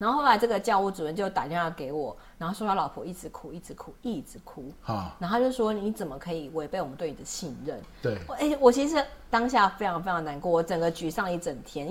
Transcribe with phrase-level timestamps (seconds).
[0.00, 4.72] 然后后来这个教务主任就打电话给我，然后说他老婆一直哭，一直哭，一直哭。
[4.86, 7.78] 啊，然后他就说你怎么可以违背我们对你的信任？
[8.00, 8.96] 对，哎，我其实
[9.28, 11.90] 当下非常非常难过，我整个沮丧一整天。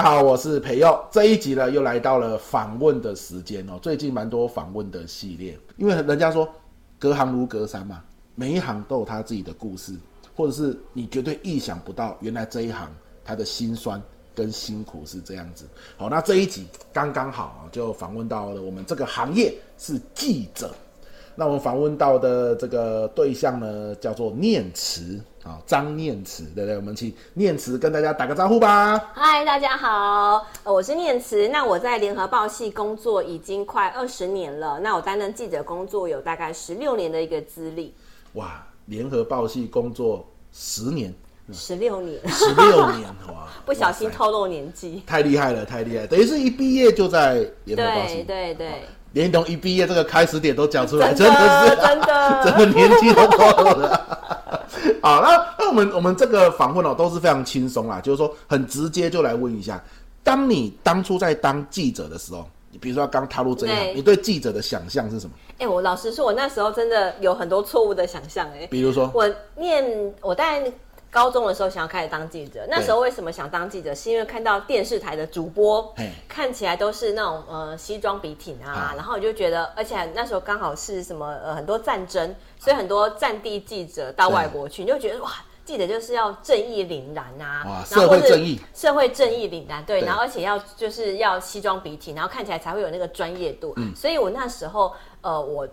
[0.00, 0.98] 大家好，我是培佑。
[1.10, 3.78] 这一集呢，又来到了访问的时间哦。
[3.82, 6.48] 最近蛮多访问的系列，因为人家说
[6.98, 8.02] 隔行如隔山嘛，
[8.34, 9.92] 每一行都有他自己的故事，
[10.34, 12.90] 或者是你绝对意想不到，原来这一行
[13.22, 14.02] 他的辛酸
[14.34, 15.66] 跟辛苦是这样子。
[15.98, 20.74] 好，那这一集刚刚好啊，就访问到了我们这个行业是记者。
[21.36, 26.76] 那我们访问到的这个对象呢，叫做念慈啊，张念慈，对不对？
[26.76, 28.98] 我们请念慈跟大家打个招呼吧。
[29.14, 31.48] 嗨，大家好，我是念慈。
[31.48, 34.78] 那我在联合报系工作已经快二十年了。
[34.80, 37.94] 那我担任记者工作有大概十六年的一个资历。
[38.34, 41.14] 哇，联合报系工作十年，
[41.52, 43.48] 十六年，十六年哇！
[43.64, 46.06] 不小心透露年纪，太厉害了，太厉害！
[46.06, 48.82] 等于是一毕业就在联合报系，对对对。
[49.12, 54.59] 连同一毕业，这个开始点都讲出来，真的，真的是真的， 整个年纪都透露了。
[55.02, 59.82] 好，那那我们我们这个访问哦都是非常轻松啦，就是说很直接就来问一下，
[60.22, 65.32] 当你当初在当记者的时候，你比如说刚踏入这一行，你对记者的想象是什么？
[65.58, 70.72] 哎、欸，我老实说，我那时候真的有很多错误的想象，哎，比如说我念我在。
[71.10, 73.92] 高中的时候想要开始当记者，那时候为什么想当记者？
[73.92, 75.92] 是因为看到电视台的主播
[76.28, 85.32] 看起来都是那种呃西装笔挺啊，然后我就觉得，而且那时候刚好是什么呃很多战争，所以很多战地记者到外国去，你就觉得哇，
[85.64, 93.74] 记者就是要正义凛然啊，社会正义，社会正义凛然，对，然后而且要就是要西装笔挺，然后看起来才会有那个专业度。
[93.96, 95.66] 所以我那时候呃我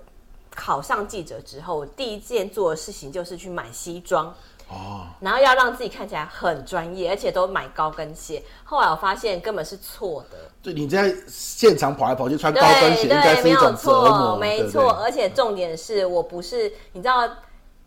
[0.49, 4.33] 考上记者之后，我第一件做的事情就是去买西装。
[4.69, 8.43] 哦，然后要让自己看起来很专业，而且都买高跟鞋。
[8.63, 10.37] 后来我发现根本是错的。
[10.61, 14.35] 对，你在现场跑来跑去穿高跟鞋，应该是一种折磨。
[14.37, 14.91] 没错，没错。
[15.03, 17.29] 而且重点是我不是，你知道，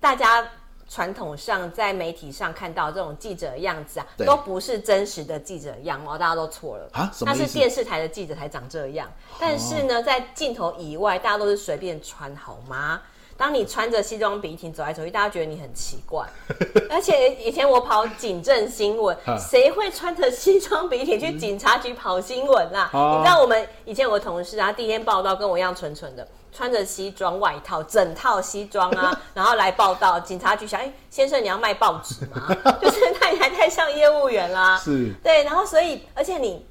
[0.01, 0.49] 大家
[0.89, 7.11] 传统上在媒体上看到这种记者的样子啊，都不是真实的记者样貌，大家都错了啊。
[7.15, 7.43] 什么意思？
[7.43, 9.07] 那是电视台的记者才长这样。
[9.39, 13.03] 但是呢，在镜头以外，大家都是随便穿，好吗？
[13.41, 16.27] 当你穿着西装笔挺走来走去，大家觉得你很奇怪。
[16.91, 22.91] 而且以前我跑警政新闻，谁会穿着西装笔挺去警察局跑新闻啊？
[22.93, 30.21] 嗯、你知道我们以前有个同事啊，第一天报道跟我一样蠢蠢的，穿着西装外套，整套西装啊， 然后来报道。
[30.21, 32.55] 警察局想，哎、欸，先生你要卖报纸吗？
[32.83, 34.77] 就是他还太像业务员啦。
[34.77, 36.63] 是，对，然后所以而且你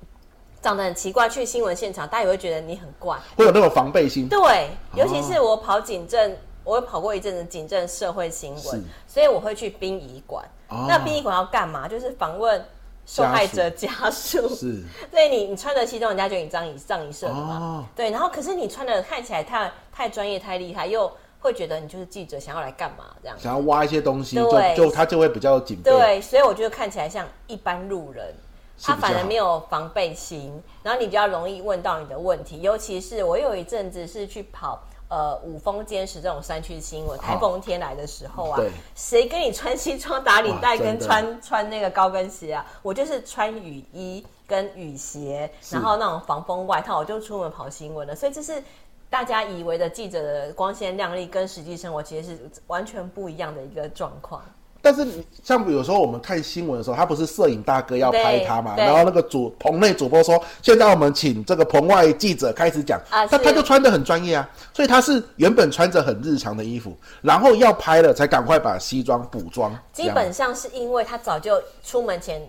[0.62, 4.30] 长得很奇怪，去新闻现场，大家也会觉得你很怪，会有那种防备心。
[4.30, 6.38] 对，尤其是我跑警政。
[6.70, 10.46] 我会跑过一阵子警政社会新闻，所以我会去殡仪馆。
[10.68, 11.88] 哦、那殡仪馆要干嘛？
[11.88, 12.64] 就是访问
[13.08, 14.48] 受害者家属。
[14.54, 17.58] 是，所以你你穿着西装，人家觉得你葬仪葬仪社的嘛。
[17.58, 23.36] 哦、对，然后可是你穿的看起来太太专业、太厉害，又会觉得你就是记者，想要来干嘛这样？
[23.40, 25.82] 想要挖一些东西，就就他就会比较紧。
[25.84, 28.32] 对，所以我觉得看起来像一般路人，
[28.80, 32.62] 他反而没有防备心，然后你比较容易问到你的问题。
[32.62, 34.84] 尤其是我有一阵子是去跑。
[35.10, 38.62] 呃，五峰坚持这种山区新闻，台风天来的时候啊，
[38.96, 42.66] 谁跟你穿西装打领带跟穿穿那个高跟鞋啊？
[42.84, 48.16] 我就是穿雨衣跟雨鞋，然后那种防风外套，我就出门跑新闻了。
[48.16, 48.64] 所以这是
[49.10, 54.44] 大家以为的记者的光鲜亮丽，跟实际生活其实是完全不一样的一个状况。
[54.82, 55.06] 但是，
[55.44, 58.76] 像有时候我们看新闻的时候，他不是摄影大哥要拍他嘛？
[58.78, 69.78] 然后那个主棚内主播说：“现在我们请这个棚外记者开始讲。”啊，他他就穿的很专业啊，所以他是原本穿着很日常的衣服，然后要拍了才赶快把西装补妆。
[69.92, 72.42] 基本上是因为他早就出门前。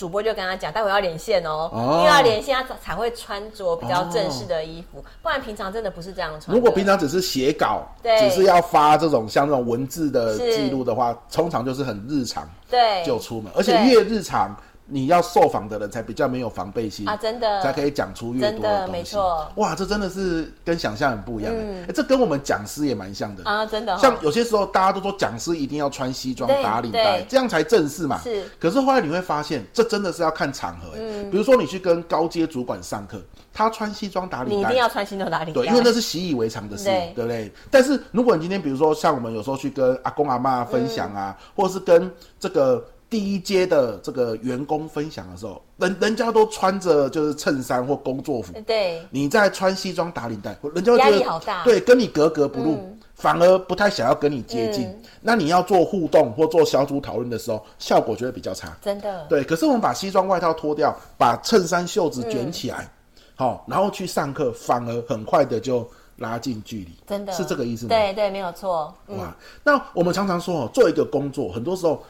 [0.00, 6.56] 主播就跟他讲，待会要连线哦，哦，因为要连线，他才会穿着比较正式的衣服，哦、不然平常真的不是这样穿。
[6.56, 14.56] 如果平常只是写稿，对，只是要发这种像这种文字的记录的话，通常就是很日常，对，就出门，而且越日常。
[14.90, 18.92] 你要受访的人才比较没有防备心啊，真的才可以讲出越多的东西。
[18.92, 19.48] 没错。
[19.54, 21.52] 哇，这真的是跟想象很不一样。
[21.56, 23.96] 嗯，这跟我们讲师也蛮像的啊，真的。
[23.98, 28.18] 像有些时候大家都说讲师一定要穿西装打领带，这样才正式嘛。
[28.18, 28.44] 是。
[28.58, 30.88] 可是后来你会发现，这真的是要看场合。
[30.96, 31.30] 嗯。
[31.30, 33.20] 比如说你去跟高阶主管上课，
[33.52, 35.60] 他穿西装打领带，你一定要穿西装打领带。
[35.60, 36.84] 对，因为那是习以为常的事，
[37.14, 37.52] 对不对？
[37.70, 42.84] 但是如果你今天比如说像我们有时候去跟阿公阿妈分享啊，或者是跟这个。
[43.10, 54.84] 第一阶的这个员工分享的时候，人人家都穿着就是衬衫或工作服，对，你在穿西装打领带，人家会觉得压力好大，对，跟你格格不入，嗯、反而不太想要跟你接近。
[54.86, 58.78] 嗯、那你要做互动或做小组讨论的时候，效果就会比较差。
[58.80, 59.42] 真的，对。
[59.42, 62.88] 可是我们把西装外套脱掉，把衬衫袖子卷起来，
[63.34, 65.84] 好、嗯哦，然后去上课，反而很快的就
[66.18, 66.90] 拉近距离。
[67.08, 67.88] 真的是这个意思吗？
[67.88, 68.94] 对对，没有错。
[69.08, 72.00] 嗯、哇，那我们常常说哦，做一个工作，很多时候。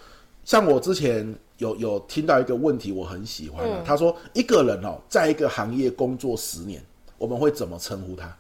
[0.45, 6.83] 像我之前有有听到一个问题，我很喜欢、啊嗯、他说，一个人哦，在一个行业工作十年，
[7.19, 8.37] 我们会怎么称呼他？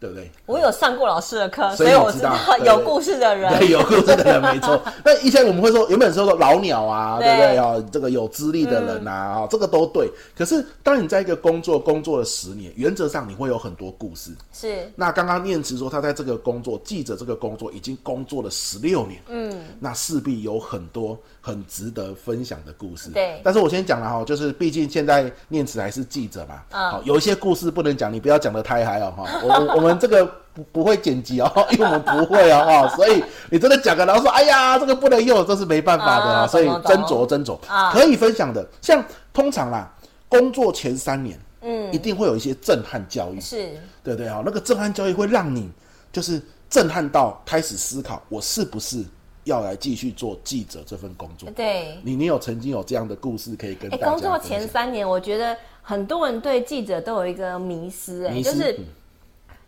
[0.00, 0.30] 对不对？
[0.46, 4.80] 我有上过老师的课，所以我知道有故事的人，对，有故事的人没错。
[5.04, 7.74] 那以前我们会说，原本说说老鸟啊，对不对啊？
[7.92, 10.10] 这个有资历的人啊，嗯、这个都对。
[10.34, 14.30] 可是当你在一个工作工作了十年，原则上你会有很多故事。
[14.52, 14.90] 是。
[14.96, 23.10] 那刚刚念慈说，他在这个工作记者这个工作已经工作了十六年，嗯，那势必有很多很值得分享的故事。
[23.10, 23.40] 对。
[23.44, 29.24] 但是我先讲了哈，就是毕竟现在念慈还是记者嘛，嗯、好，有一些故事不能讲，你不要讲的太嗨哦哈。
[29.42, 29.96] 我我我们。
[30.00, 37.58] 这个 不不会剪辑哦， 因为我们不会哦，哦，所以你真的讲了，然后说，哎呀，这个不能用，这是没办法的啊，所以斟酌斟酌，
[37.92, 38.66] 可以分享的。
[38.80, 39.92] 像通常啦，
[40.28, 45.70] 工作前三年，嗯，一定会有一些震撼教育，是，对对啊，那个震撼教育会让你
[46.10, 49.04] 就是震撼到开始思考，我是不是
[49.44, 51.50] 要来继续做记者这份工作？
[51.50, 54.10] 对，你你有曾经有这样的故事可以跟大家？
[54.10, 58.78] 工作前三年，我觉得很多人对记者都有一个迷思，哎，就是。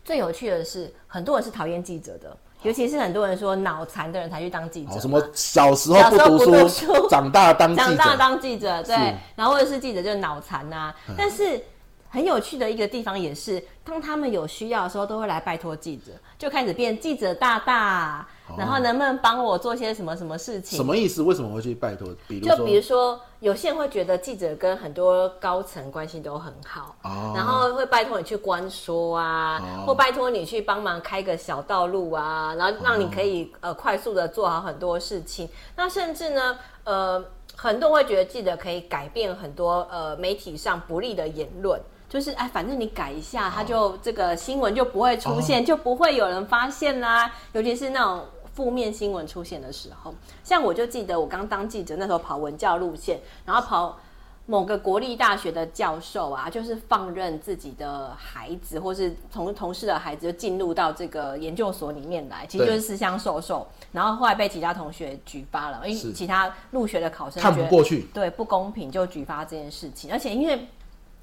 [0.05, 4.99] 最有趣的是，很多人是讨厌记者的，尤其是很多人说脑残的人才去当记者。
[4.99, 8.97] 什么小时候不读书，长大当长大当记者，对，
[9.37, 10.93] 然后或者是记者就是脑残啊。
[11.09, 11.63] 嗯、但是
[12.09, 16.11] 很有趣的一个地方也是，当他们有需要的时候，都会来拜托记者，
[16.43, 18.27] 就开始变记者大大。
[18.59, 20.77] 然后能不能帮我做些什么什么事情？
[20.77, 21.23] 什么意思？
[21.23, 22.09] 为什么会去拜托？
[22.29, 35.49] 比如就比如说，有些人会觉得记者跟很多高层关系都很好，哦、然后会拜托你去关说啊，哦、或拜托你去帮忙开个小道路啊，然后让你可以、哦、呃快速的做好很多事情。
[35.77, 37.25] 那甚至呢，呃，
[37.57, 41.81] 很多人会觉得记者可以改变很多呃媒体上不利的言论。
[42.13, 47.33] 就是哎，反正你改一下，它就这个新闻就不会出现，就不会有人发现啦。
[47.55, 50.15] 尤其是那种负面新闻出现的时候，
[50.45, 53.99] 像我就记得我刚当记者那时候跑文教路线，然后跑
[54.45, 70.69] 某个国立大学的教授啊，就是放任自己的孩子或是同同事的孩子就进入到这个研究所里面来，其实就是私相授受，然后后来被其他同学举发了，因为其他入学的考生看不过去，对，不公平就举发这件事情，而且因为。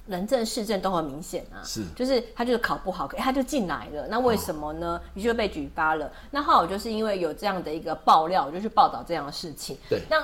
[0.09, 4.99] 人证、事证都很明显啊，是，就是他就是考不好，他就进来了，那为什么呢？
[5.13, 6.11] 你、哦、就被举发了。
[6.31, 9.77] 那后来我就是因为有这样的一个爆料，我就去报道这样的事情。
[9.87, 10.21] 对，那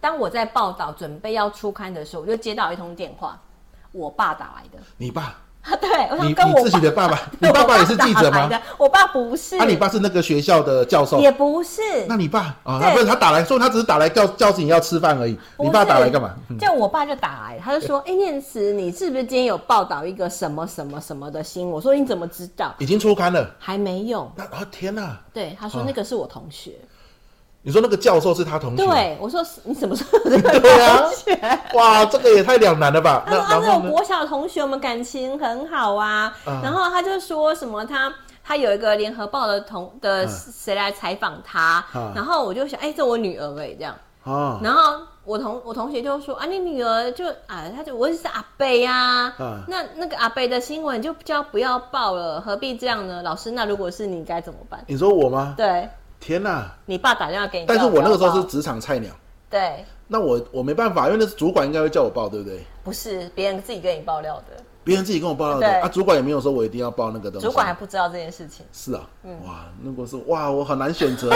[0.00, 3.40] 当我在报道准备要出刊的时候，我就接到一通电话，
[3.90, 4.78] 我爸打来的。
[4.98, 5.38] 你爸？
[5.80, 8.50] 对，我想跟我你自己的爸爸， 你爸爸也是记者吗？
[8.76, 9.56] 我爸不是。
[9.56, 11.20] 那你爸是那个学校的教授？
[11.20, 11.80] 也不是。
[12.08, 12.80] 那你爸啊？
[12.82, 15.38] 他不是他打来说，他只是打来叫叫醒你要吃饭而已。
[15.58, 16.34] 你爸打来干嘛？
[16.58, 24.30] 就我爸就打来，他就说：“哎，念慈，你是不是今天有报道一个什么什么什么的新闻？”我说：“你怎么知道？”已经出刊了，还没有。
[24.34, 25.16] 那啊天哪！
[25.32, 26.72] 对，他说那个是我同学。
[27.64, 28.84] 你说那个教授是他同学？
[28.84, 31.58] 对，我说你什么时候这个同学？
[31.74, 33.22] 哇，这个也太两难了吧？
[33.24, 36.36] 他说他是我国小同学，我们感情很好啊。
[36.44, 38.12] 然后他就说什么他
[38.42, 41.84] 他有一个联合报的同的谁来采访他，
[42.16, 43.94] 然后我就想，哎，这我女儿哎，这样。
[44.60, 49.32] 然后我同我同学就说啊，你女儿就啊，他就我是阿伯呀。
[49.68, 53.22] 那那个阿贝的新闻就叫不要报了，何必这样呢？
[53.22, 54.82] 老师，那如果是你该怎么办？
[54.88, 55.54] 你说我吗？
[55.56, 55.88] 对。
[56.22, 56.70] 天呐！
[56.86, 59.12] 你爸打电话给你，但是我那个时候是职场菜鸟。
[59.50, 59.84] 对。
[60.06, 62.60] 那我我没办法，因为那是主管应该会叫我报，对不对？
[62.84, 64.62] 不是，别人自己跟你爆料的。
[64.84, 67.46] 别人自己跟我报料的啊，主管也没有说我一定要报那个东西。
[67.46, 68.66] 主管还不知道这件事情。
[68.72, 69.06] 是啊，
[69.46, 71.30] 哇，如果是哇，我很难选择，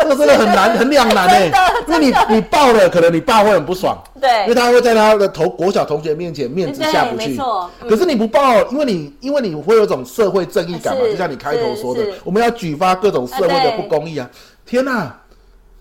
[0.00, 1.50] 这个真的很难，很两难哎。
[1.86, 7.28] 因为你你报了，可能你爸会很不爽，对，因为他会在他的同国小同学面前面子下不去。
[7.28, 7.70] 没错。
[7.88, 14.28] 可是你不报，因为你因为你会有种社会正义感嘛，就像你开头说的，我们要举发各种社会的不公义啊。
[14.66, 15.14] 天呐，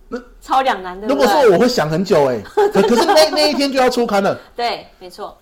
[0.09, 1.07] 那 超两难的。
[1.07, 2.39] 如果说我会想很久 哎，
[2.71, 4.37] 可是那那一天就要出刊了。
[4.55, 5.35] 对，没错。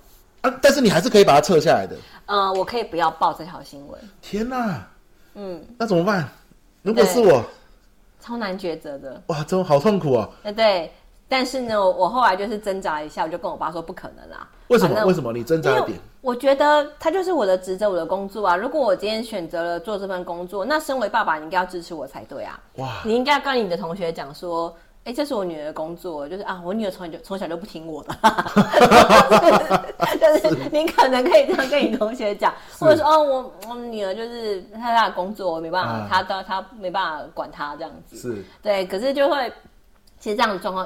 [0.48, 0.60] 啊！
[0.62, 1.96] 但是你还是可以把它撤下来的。
[2.28, 4.00] 嗯，我可以不要报这条新闻。
[4.22, 4.88] 天哪！
[5.36, 6.28] 嗯，那怎么办？
[6.82, 7.44] 如果是我，
[8.20, 9.22] 超难抉择的。
[9.28, 10.30] 哇，这种好痛苦啊！
[10.44, 10.92] 对对，
[11.28, 14.48] 但是呢，我后来就是挣扎一下，我就跟我爸说不可能啦。
[14.68, 15.06] 为什么？
[15.06, 15.32] 为什么？
[15.32, 16.00] 你挣扎一点？
[16.22, 18.56] 我觉得他就是我的职责，我的工作啊。
[18.56, 22.60] 如果我今天选择了做这份工作，那身为爸爸，你应该要支持我才对啊。
[22.76, 23.02] 哇！
[23.06, 24.76] 你应该要跟你的同学讲说。
[25.08, 28.14] 哎，这是我女儿的工作，就是啊，我女儿从小就从小就不听我的，
[30.20, 39.50] 就是你可能可以这样跟你同学讲，或者说哦，我我女儿就是她她的工作，我没办法，她她她没办法管她这样子，是对，可是就会，
[40.20, 40.86] 其实这样的状况。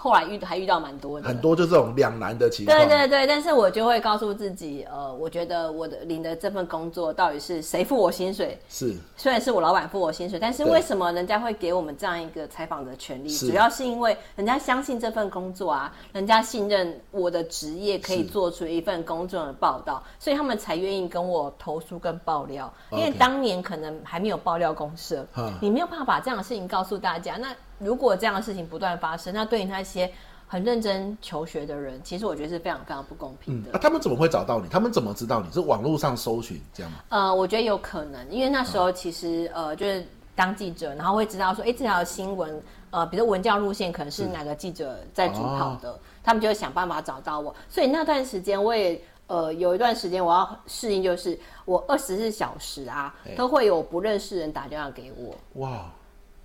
[0.00, 2.78] 后来遇还遇到蛮多的，很多就这种两难的情况。
[2.78, 8.56] 对对对，但是我就会告诉自己，呃，我觉得我的领的这份工作到底是谁付我薪水？
[8.68, 13.36] 是，虽然是我老板付我薪水，但是为什么人家会给我们这样一个采访的权利？
[13.36, 22.72] 主要是因为人家相信这份工作啊，人家信任我的职业可以做出一份公正的报道，所以他们才愿意跟我投诉跟爆料。
[22.92, 25.26] 因为当年可能还没有爆料公社，
[25.60, 27.36] 你没有办法把这样的事情告诉大家。
[27.36, 30.10] 那如果这样的事情不断发生，那对于那些
[30.46, 33.70] 很认真求学的人，其实我觉得是非常非常不公平的。
[33.70, 34.68] 嗯、啊，他们怎么会找到你？
[34.68, 36.98] 他们怎么知道你是网络上搜寻这样吗？
[37.10, 47.54] 呃，我觉得有可能，因为那时候其实、嗯、呃，就是当记者，然后会知道说，哎，这条新闻呃，比如文教路线可能是哪个记者在主跑的，哦、他们就会想办法找到我。
[47.68, 55.34] 所以那段时间，我也呃有一段时间我要适应，就是我二十四小时啊，都会有不认识人打电话给我。
[55.60, 55.92] 哇。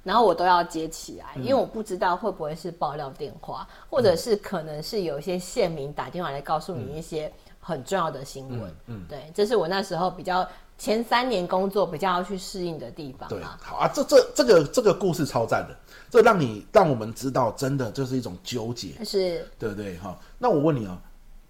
[0.03, 8.69] 然后我都要接起来，因为我不知道会不会是爆料电话，嗯、或者是可能是有一些县民打电话来告诉你一些很重要的新闻。
[8.87, 10.45] 嗯，嗯对，这是我那时候比较
[10.77, 13.29] 前三年工作比较要去适应的地方。
[13.29, 15.77] 对，好啊，这这这个这个故事超赞的，
[16.09, 19.97] 这让你让我们知道，真的就是一种纠结，是，对不对？
[19.99, 21.01] 哈，那我问你啊，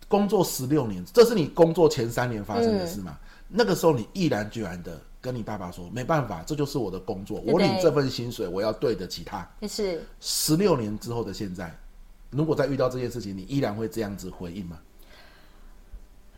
[0.08, 3.18] 工作十六年，这是你工作前三年发生的事吗？
[3.20, 4.96] 嗯、那个时候你毅然决然的。
[5.24, 9.50] 跟你爸爸说，没办法，这就是我的工作，我领这份薪水，我要对得起他。
[9.70, 11.74] 是十六年之后的现在，
[12.30, 14.78] 如果再遇到这件事情，你依然会这样子回应吗？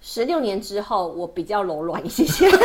[0.01, 2.47] 十六年之后，我比较柔软一些些。
[2.51, 2.61] 不知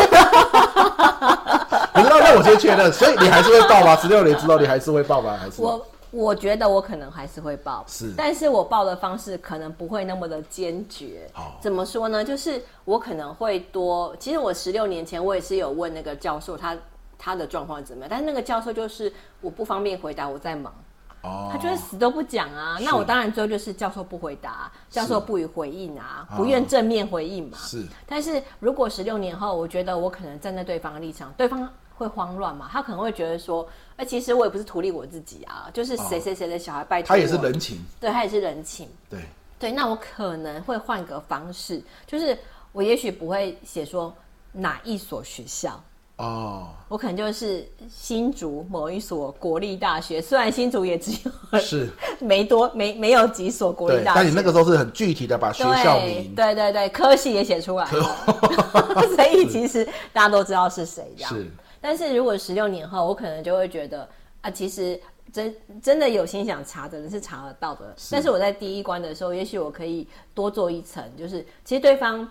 [2.05, 3.97] 道，那我先确认，所以你还是会报吗？
[3.97, 5.39] 十六年之后，你还是会报吗？
[5.41, 5.87] 还是我？
[6.11, 11.31] 我觉得我可能还是会报，是，但是我报的方式可能不会那么的坚决。
[11.35, 12.25] 哦，怎么说呢？
[12.25, 16.81] 就是我可能会多，其实我十六年前我也是有问那个教授他，他
[17.17, 20.75] 他的状况怎么样，但是那个教授就是我不方便回答，我在忙。
[21.23, 22.79] 哦，他就是死都不讲啊。
[22.81, 27.59] 那我当然最后就是教授不回答，教授不予回应啊，不愿正面回应嘛。
[27.59, 31.69] 是，但是如果十六年后，我觉得我可能站在对方的立场，对方。
[32.01, 32.67] 会慌乱嘛？
[32.73, 39.21] 他可能会觉得说，哎，其实我也不是图利我自己啊，就是谁谁谁的小孩拜托我，他也是人情，对，他也是人情，对
[39.59, 39.71] 对。
[39.71, 42.37] 那我可能会换个方式，就是
[42.73, 44.13] 我也许不会写说
[44.51, 45.79] 哪一所学校。
[46.17, 51.89] 哦，我可能就是新竹某一所国立大学，虽然新竹也只有是
[52.21, 58.17] 没多没没有几所国立大学，但你那个时候是很具体的把学校名，对对对，科系也写出来了，
[59.17, 61.33] 所以其实大家都知道是谁这样。
[61.33, 64.09] 是，但是如果十六年后，我可能就会觉得
[64.41, 65.01] 啊，其实
[65.33, 68.09] 真真的有心想查的人是查得到的，是。
[68.13, 72.29] 但是我在第一关的时候，也许我可以多做一层，就是其实对方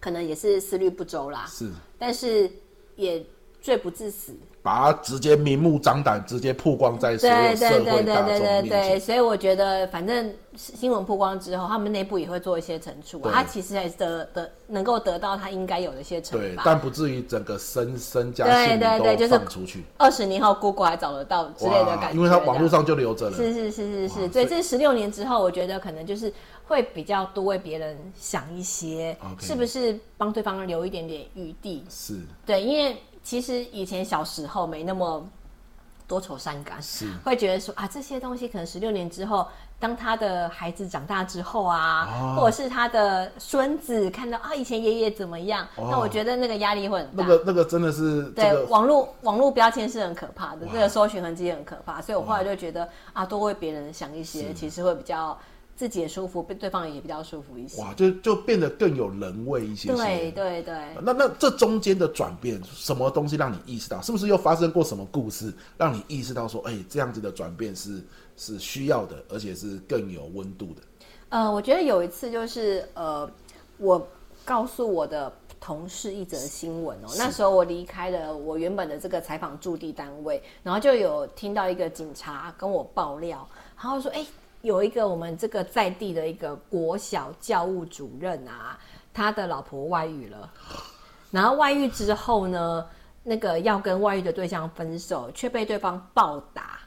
[0.00, 2.50] 可能也是思虑不周啦，是，但是。
[2.96, 3.20] 也
[3.60, 4.32] 罪不至死，
[4.64, 8.04] 把它直接明目张胆，直接曝光在社会社会大众面前。
[8.04, 13.20] 对对对对对对，所以我觉得，反正新闻曝光之后，他们内部也会做一些惩处。
[13.24, 19.84] 啊他其实还是得得能够得到他应该有的一些惩罚，对，但不至于整个身身家性命都放出去。
[19.98, 23.36] 二十年后，Google 还找得到之类的感觉，因为他网络上就留着了。
[23.36, 26.32] 是是是是是，所以这十六年之后，我觉得可能就是
[26.66, 29.46] 会比较多为别人想一些，Okay.
[29.46, 31.84] 是不是帮对方留一点点余地？
[31.90, 32.14] 是
[32.46, 32.96] 对，因为。
[33.24, 35.26] 其实以前小时候没那么
[36.06, 37.08] 多愁善感，是。
[37.24, 39.48] 会觉得说啊，这些东西可能十六年之后，
[39.80, 47.24] 当他的孩子长大之后啊，哦、或者是他的孙子看到啊，以前爷爷怎么样，哦、那我觉得那个压力会很大。
[47.24, 50.72] 那个那个真的是、这个、对网络网络标签是很可怕的，哇。
[50.72, 55.36] 这个搜寻痕迹很可怕，所以我后来就觉得啊，多为别人想一些，其实会比较。
[55.76, 57.82] 自己也舒服，被对方也比较舒服一些。
[57.82, 59.96] 哇，就就变得更有人味一些，些。
[59.96, 60.74] 对对对。
[61.02, 64.00] 那那这中间的转变，什么东西让你意识到？
[64.00, 68.00] 是不是又发生过什么故事，让你意识到说，哎、欸，这样子的转变是
[68.36, 70.82] 是需要的，而且是更有温度的？
[71.30, 73.28] 呃，我觉得有一次就是呃，
[73.78, 74.06] 我
[74.44, 83.44] 告诉我的同事一则新闻哦，那时候我离开了我原本的这个采访驻地单位，然后就有听到一个警察跟我爆料，
[83.76, 84.26] 然后说，哎、欸。
[84.64, 88.78] 有一个我们这个在地的一个国小教务主任啊，
[89.12, 90.50] 他的老婆外遇了，
[91.30, 92.86] 然后外遇之后呢，
[93.22, 96.78] 那个要跟外遇的对象分手，却被对方暴打，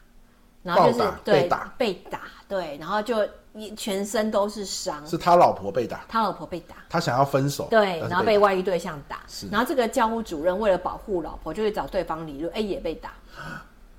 [0.63, 1.73] 然后就是对被打。
[1.77, 3.17] 被打，对，然后就
[3.53, 9.19] 一全身都是伤，是他老婆被打，他老婆被打，他想要分手，对，然后被外遇对象打，
[9.51, 13.11] 然后这个教务主任为了保护老婆，就会找对方理论，哎，也被打。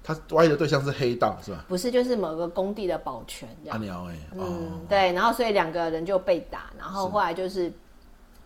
[0.09, 1.67] 他挖的对象是黑道是吧？
[1.69, 3.77] 不是，就是某个工地的保全这样。
[3.77, 7.71] 阿鸟哎，嗯，对，然后所以两个人就被打，然后后来就是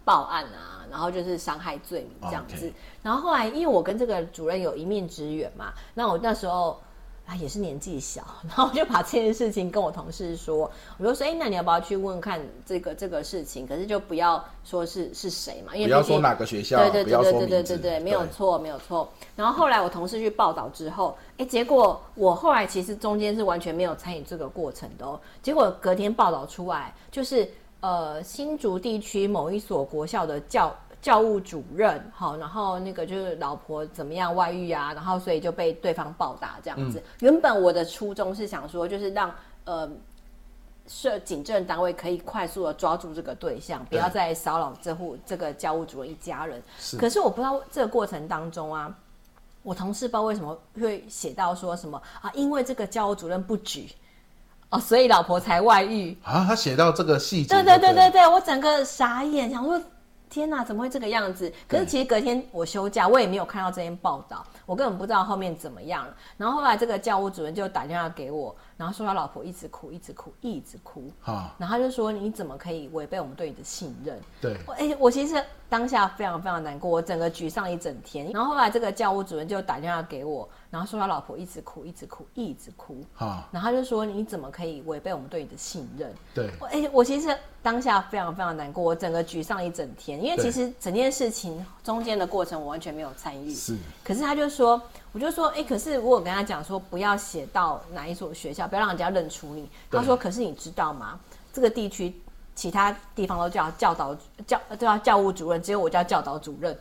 [0.05, 2.73] 报案啊，然后就是伤害罪名这样子。
[3.01, 6.81] 然后后来因为我跟这个主任有一面之缘嘛，那我那时候。
[7.33, 13.67] 啊，也是年纪小， 然后我就把这件事情跟我同事说，我就说，哎、欸，那你要不要去问看这个这个事情？
[13.67, 19.09] 可是就不要说是是谁嘛，因为不要说哪个学校，对对对对对对对对，没有错没有错。
[19.35, 25.19] 然后后来我同事去报道之后，哎、欸，结果我后来其实中间是完全没有参与这个过程的哦。
[25.43, 27.49] 结果隔天报道出来，就是
[27.81, 30.75] 呃新竹地区某一所国校的教。
[31.03, 37.01] 教务主任，好，然后那个就是老婆怎么样外遇啊，然后所以就被对方暴打这样子。
[37.01, 39.91] 嗯、原本我的初衷是想说，就是让呃
[40.87, 46.63] 设警政单位可以快速的抓住这个对象，不要再骚扰这户这个教务主任一家人。
[46.79, 46.97] 是。
[46.97, 48.97] 可是我不知道这个过程当中啊，
[49.65, 53.91] 我同事不知道为什么会写到说什么啊，因为这个教务主任不举
[54.71, 56.45] 哦，所以老婆才外遇啊。
[56.47, 59.83] 他写到这个细节，对对对对对，我整个傻眼，想说。
[60.33, 61.53] 天哪，怎么会这个样子？
[61.69, 66.17] 可是其实隔天我休假，我也没有看到这篇报道，我根本不知道后面怎么样了。
[66.39, 68.57] 然后后来这个教务主任就打电话给我。
[68.83, 71.09] 然后说他老婆一直哭，一直哭，一直哭。
[71.23, 71.55] 啊！
[71.57, 74.57] 然后他就说：“你怎么可以违背我们对你的信任？”对。
[74.71, 78.29] 哎、欸，我其实当下非常非常难过，我整个沮丧一整天。
[78.33, 83.05] 然后后来这个教务主任就打电话给我，然后说他老婆一直哭，一直哭，一直哭。
[83.19, 83.49] 啊！
[83.53, 86.49] 然后他就说：“你怎么可以违背我们对你的信任？”对。
[86.63, 87.29] 哎、欸，我其实
[87.63, 93.55] 当下非常非常难过，我整个沮丧一整天，因为其实整件事情中间的过程我完全没有参与。
[93.55, 93.77] 是。
[94.03, 94.83] 可是他就说。
[95.13, 99.69] 我就说，哎、欸，可是我有跟他讲说，不要写到哪一所学校，不要让人家认出你。
[99.91, 101.19] 他说，可是你知道吗？
[101.53, 102.19] 这个地区
[102.55, 104.17] 其他地方都叫教导
[104.47, 106.75] 教，都要，教务主任，只有我叫教导主任，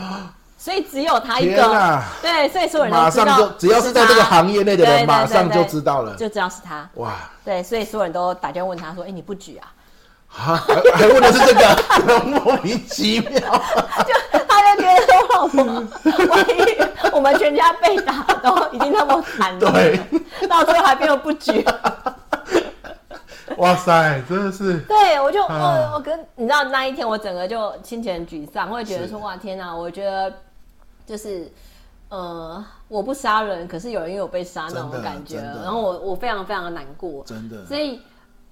[0.56, 2.02] 所以只有他一个。
[2.22, 6.88] 对，所以所有人都马上就只要是在这个行业内的人，马上就知道了，就知道是他。
[6.94, 7.12] 哇，
[7.44, 9.72] 对，所以所有人都打电话问他说，哎、欸，你不举啊？
[10.34, 13.38] 啊，还还问的是这个， 莫名其妙。
[14.06, 14.43] 就
[15.46, 16.62] 万一
[17.14, 19.98] 我们全家被打都已经那么惨了，对，
[20.48, 21.64] 到最后还没有不举。
[23.58, 24.78] 哇塞，真的是。
[24.80, 30.32] 对，我就我我跟你知道那一天，我整个就心情沮丧，会觉得说，哇天哪，我觉得
[31.06, 31.50] 就是
[32.08, 38.00] 呃，我不杀人，可是有人有被杀那种感觉，然后我我非常非常的难过，真的，所以。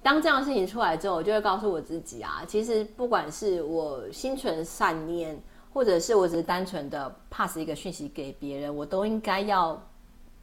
[0.05, 5.41] 当这样的事情出来之后，我就会告诉我自己啊，其实不管是我心存善念，
[5.73, 9.81] 或者是我只是单纯的 pass 一个讯息给别人，我都应该要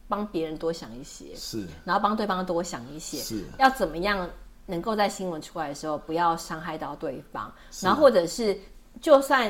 [0.07, 4.29] 帮别人多想一些，是，然后帮对方多想一些，是，要怎么样
[4.65, 7.49] 能够在新闻出来的时候不要伤害到对方，
[7.81, 8.57] 然后或者是
[8.99, 9.49] 就算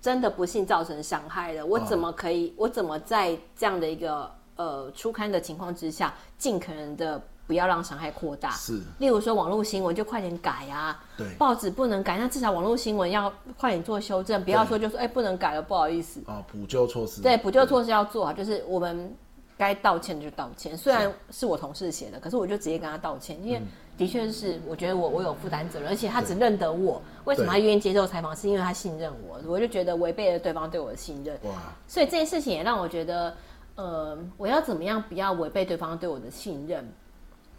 [0.00, 7.22] 真的不幸造成伤害了，我怎么可以，哦、我怎么在这样的一个呃初刊的情况之下，尽可能的。
[7.50, 8.52] 不要让伤害扩大。
[8.52, 10.96] 是，例如说网络新闻就快点改啊。
[11.16, 11.26] 对。
[11.36, 16.20] 报纸不能改，那至少网络新闻要快点做修正，不要说就说哎、欸、不能改了，不好意思。
[16.28, 17.20] 啊，补救措施。
[17.20, 19.12] 对，补救措施要做好，就是我们
[19.58, 20.76] 该道歉就道歉。
[20.76, 23.60] 虽然是我同事写的，可是我就直接跟他道歉，因为
[23.98, 28.36] 的确是我觉得我我有负担责任，而且他只认得我，为什么他愿意接受采访？
[28.36, 31.36] 是因为他信任我，我就觉得违背了对方对我的信任。
[31.42, 31.50] 哇。
[31.88, 33.34] 所以这件事情也让我觉得，
[33.74, 36.86] 呃，我要怎么样不要违背对方对我的信任？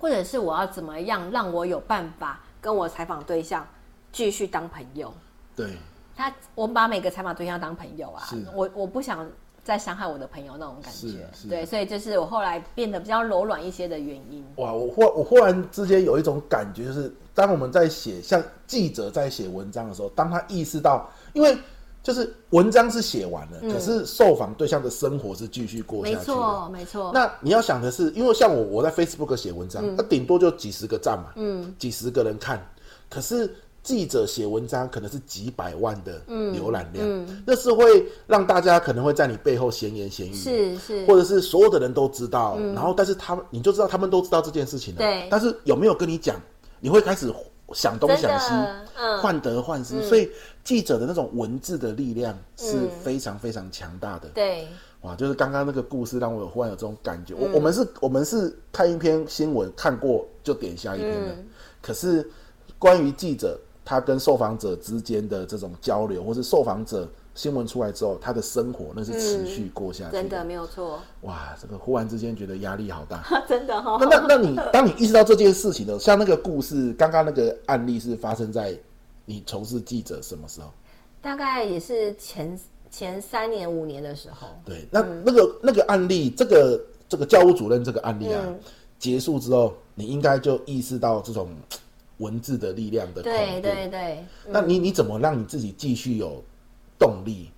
[0.02, 3.66] 或者是我要怎么样让我有办法跟我采访对象
[4.12, 5.14] 继续当朋友？
[5.56, 5.78] 对，
[6.16, 9.30] 他，我把每个采访对象当朋友啊，我我不想
[9.64, 14.44] 再伤害我的朋友那种感觉，对，所以这是我后来变得比较柔软一些的原因。
[14.56, 21.56] 哇，我忽我忽然之间有一种感觉，就是当我们在写像记者在写文章的时候，当他意识到，因为。
[22.04, 26.20] 就是文章是写完了，嗯，可是受访对象的生活是继续过下去的。
[26.20, 27.12] 没错，没错。
[27.14, 32.60] 那你要想的是，因为像我，我在 Facebook 写文章，那，嗯、顶多就几十个赞嘛，嗯，几十个人看。
[33.08, 45.28] 可是记者写文章可能是几百万的浏览量，那是会让大家可能会在你背后闲言闲语，是是，或者是所有的人都知道，嗯，然后但是他们你就知道他们都知道这件事情了，对。
[45.30, 46.36] 但是有没有跟你讲？
[46.80, 47.32] 你会开始。
[47.74, 48.50] 想东想西，
[49.22, 50.30] 患得患失，所以
[50.63, 54.30] 记者的那种文字的力量是非常非常强大的。
[54.30, 54.67] 对，
[55.02, 57.34] 哇，就是刚刚那个故事让我有忽然有这种感觉。
[57.34, 61.36] 我我们是，我们是看一篇新闻看过就点下一篇的，
[61.82, 62.30] 可是
[62.78, 67.08] 关于记者他跟受访者之间的这种交流，或是受访者。
[67.34, 71.00] 新闻出来之后，他的生活那是持续过下去，嗯，真的没有错。
[71.21, 73.97] 哇，这个忽然之间觉得压力好大， 真的哈，哦。
[74.02, 78.78] 那那那你当你意识到这件事情的，像那个故事，刚刚那个案例是发生在
[79.32, 80.70] 你从事记者什么时候？
[81.22, 84.48] 大概也是前前三年五年的时候。
[84.65, 88.60] 对，那那个那个案例，这个这个教务主任这个案例啊、嗯、
[89.00, 91.48] 结束之后，你应该就意识到这种
[92.17, 93.22] 文字的力量的。
[93.22, 94.17] 对对对。
[94.46, 96.44] 嗯、那你你怎么让你自己继续有
[97.00, 97.50] 动力，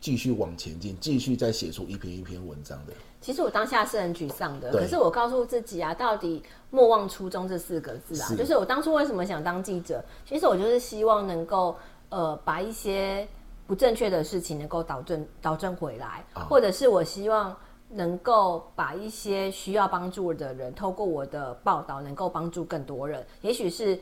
[0.00, 2.92] 继续往前进，继续再写出一篇一篇文章的？
[3.20, 10.02] 其实我当下是很沮丧的，可是我告诉自己啊，到底莫忘初衷这四个字啊，是就是我当初为什么想当记者？
[10.24, 11.76] 其实我就是希望能够
[12.08, 13.28] 呃把一些
[13.66, 17.54] 不正确的事情能够导正导正回来，哦、或者是我希望
[17.90, 24.00] 能够把一些需要帮助的人，透过我的报道能够帮助更多人，也许是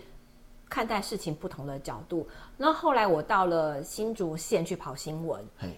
[0.69, 2.25] 看待事情不同的角度。
[2.57, 5.77] 那后来我到了新竹县去跑新闻，嘿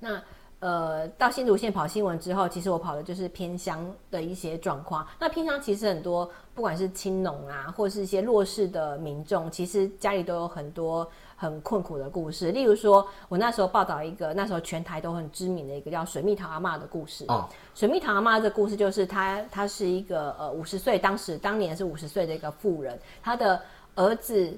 [0.00, 0.22] 那。
[0.60, 5.06] 呃，到新竹县跑新闻之后，其实我跑的就是偏乡的一些状况。
[5.16, 12.50] 那偏乡其实很多，不管是青农啊，或是一些弱势的民众，其实家里都有很多很困苦的故事。
[12.50, 17.24] 例如说，我那时候报道一个那时候全台都很知名的一个叫水蜜桃阿嬷的故事。
[17.28, 23.62] 哦，水蜜桃阿嬷的故事就是她，她是一个呃五十岁，当时当年是五十岁的一个妇人，她的
[23.94, 24.52] 儿子、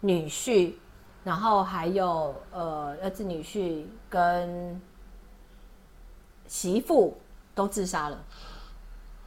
[0.00, 0.72] 女婿，
[1.24, 4.80] 然后还有呃儿子、女婿跟。
[6.48, 7.16] 媳妇
[7.54, 8.24] 都自杀了，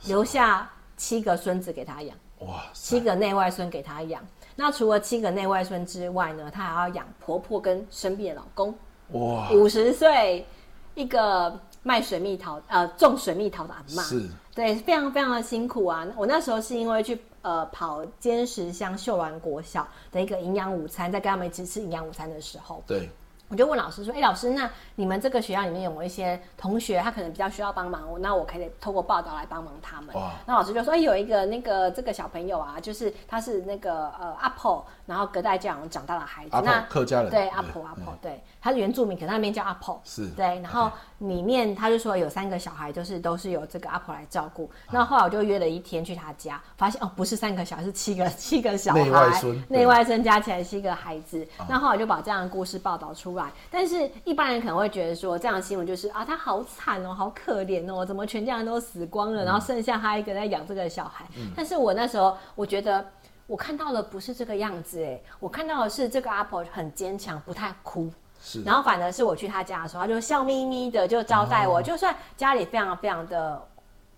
[0.03, 2.15] 留下七个孙子给他养。
[2.41, 4.23] 哇，七个内外孙给他养。
[4.55, 8.75] 那除了七个内外孙之外呢，他还要养婆婆跟生病的老公。
[9.13, 10.45] 哇，五十岁
[10.93, 16.03] 一个卖水蜜桃呃种水蜜桃的阿嬷，是，对，非常非常的辛苦啊。
[16.17, 23.07] 我那时候是因为去呃跑尖石乡秀峦国小的一个营养午餐，在跟他们一起吃营养午餐的时候，对。
[23.47, 28.19] 我就问老师说：“哎、欸，老师，那你们这个学校里面有没有一些同学，他可能比较需要帮忙？
[28.19, 30.15] 那我可以透过报道来帮忙他们。”
[30.47, 36.49] 那老师就说：“哎、欸，有一个那个这个小朋友啊，就是他是那个呃阿婆，然后隔代教养长大的孩子。
[36.63, 39.99] 那客家人对阿婆阿婆，对，他是原住民，可是他那边叫阿婆。
[40.03, 44.69] 是对，然后里面他就说有三个小孩，就是都是由这个阿婆来照顾。
[44.91, 51.47] 那后来我就约了一天去他家，发现哦，不是三个小孩，是七个 七个小孩，内外孙，内外孙加起来七个孩子。
[51.69, 53.51] 那后来就把这样的故事报道出来。
[53.69, 61.25] 但是一般人可能会觉得说，这样的新闻就是啊，他好惨哦，好可怜哦，怎么全家人都死光了，然后剩下他一个在养这个小孩。
[61.37, 63.05] 嗯、但是我那时候我觉得
[63.47, 68.09] 我看到的不是这个样子，哎，我看到的是这个阿婆很坚强，不太哭。
[68.41, 73.67] 是，然后反而是我去他家的时候，他就笑眯眯的就招待我，哦、就算家里非常非常的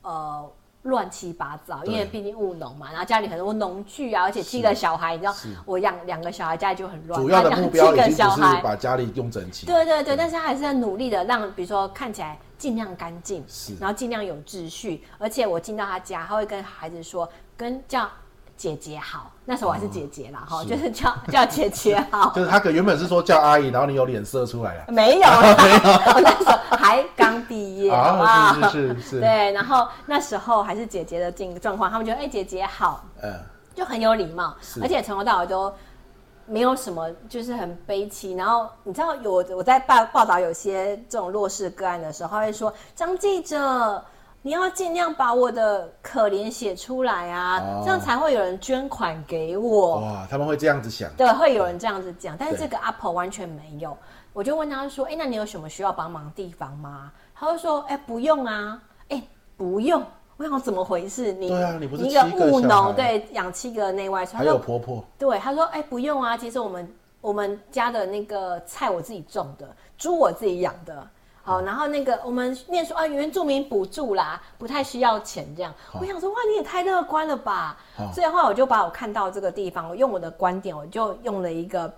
[0.02, 0.52] 呃。
[0.84, 5.36] 乱七八糟，因为毕竟务农嘛，然后家里很多农具啊，而且七个小孩，你知道，
[5.66, 7.22] 我养两个小孩，家里就很乱。
[7.22, 9.66] 主要的目标已经是把家里用整齐。
[9.66, 18.10] 对对对，但是他还是在努力的让，比如说看起来尽量干净，是，然后尽量有秩序，而且我进到他家，他会跟孩子说，跟叫。
[18.58, 22.32] 姐姐好，那时候我还是姐姐啦，哈、哦，就是叫叫姐姐好。
[22.36, 24.86] 就是他可原本是说叫阿姨，然后你有脸色出来了。
[24.88, 25.28] 没有，
[25.62, 28.70] 没有， 我那时候还刚毕业，好不好？
[28.70, 29.20] 是是是，是。
[29.20, 33.32] 对，然后那时候还是姐姐的境状况，他们觉得哎、欸、姐姐好，嗯，
[33.76, 35.72] 就很有礼貌，而且从头到尾都
[36.48, 38.34] 没有什么就是很悲戚。
[38.34, 44.04] 然后你知道有我在报报道有些这种弱势个案的时候，他会说张记者。
[44.44, 50.00] 你要尽量把我的可怜写出来啊，哦、这样才会有人捐款给我。
[50.00, 51.12] 哇，他们会这样子想？
[51.18, 52.38] 对，会有人这样子讲。
[52.40, 53.96] 但是这个阿婆完全没有。
[54.32, 59.24] 我就问他说：“哎、欸，那你有什么需要帮忙的地方吗？”他就说：“哎、欸，不用啊，哎、欸，
[59.58, 60.02] 不用。”
[60.38, 61.34] 我想怎么回事？
[61.34, 65.04] 你对啊，你不是一个务农，对，养七个内外孙，还有婆婆。
[65.18, 69.68] 对，他说：“哎、欸，不用啊，其实我们我们家的那个菜我自己种的，
[69.98, 71.06] 猪我自己养的。”
[71.48, 75.74] 好，然后那个我们念说啊，原住民补助啦，不太需要钱这样。
[75.98, 77.78] 我想说哇，你也太乐观了吧！
[77.96, 81.90] 好所以后来我就把我看到这个地方，我用我的观点，我就用了一个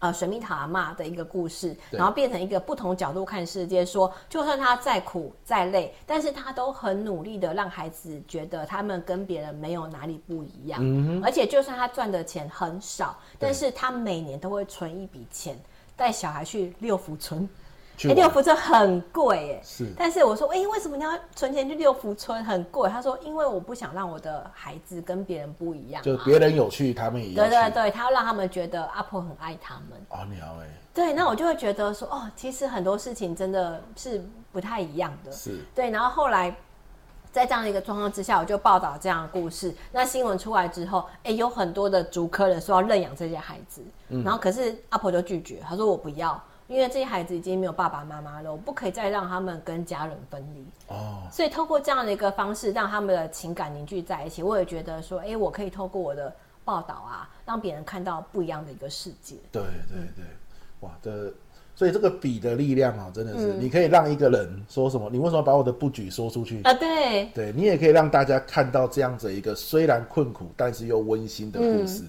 [0.00, 10.78] 呃水蜜桃阿嬷的一个故事，然后变成一个不同角度看世界说，说就算他再苦再累，但是他都很努力的让孩子觉得他们跟别人没有哪里不一样。
[10.82, 15.58] 嗯，而且就算他赚的钱很少，但是他每年都会存一笔钱
[15.96, 17.48] 带小孩去六福村。
[18.02, 19.92] 哎，六福村很贵哎，是。
[19.96, 22.44] 但是我说，哎，为什么你要存钱去六福村？
[22.44, 22.90] 很贵。
[22.90, 26.02] 他说，因为我不想让我的孩子跟别人不一样。
[26.02, 29.98] 就别人有去，他们也对对对，他要让他们觉得阿婆很爱他们。
[30.10, 30.66] 哦，你好哎。
[30.92, 35.30] 对，那我就会觉得说，哦，其实很多事情真的是不太一样的。
[35.30, 35.60] 是。
[35.74, 36.54] 对，然后后来
[37.32, 39.74] 在这样的一个状况之下，我就报道这样的故事。
[39.92, 46.42] 那新闻出来之后，哎，有很多的族科人说要认养这些孩子，嗯、然后可是阿婆就拒绝，她说我不要。
[46.66, 50.64] 因为这些孩子已经没有爸爸妈妈了，我不可以再让他们跟家人分离。
[50.88, 59.36] 哦，所以透过这样的一个方式，让他们的情感凝聚在一起，我也觉得说，哎，我可以透过我的报道啊，让别人看到不一样的一个世界。
[59.52, 60.24] 对对对，
[60.80, 61.32] 哇，这
[61.76, 66.72] 所以这个笔的力量啊，真的是，你可以让一个人说什么，你为什么把我的布局说出去啊？
[66.72, 72.04] 对，对你也可以让大家看到这样子一个虽然困苦，但是又温馨的故事。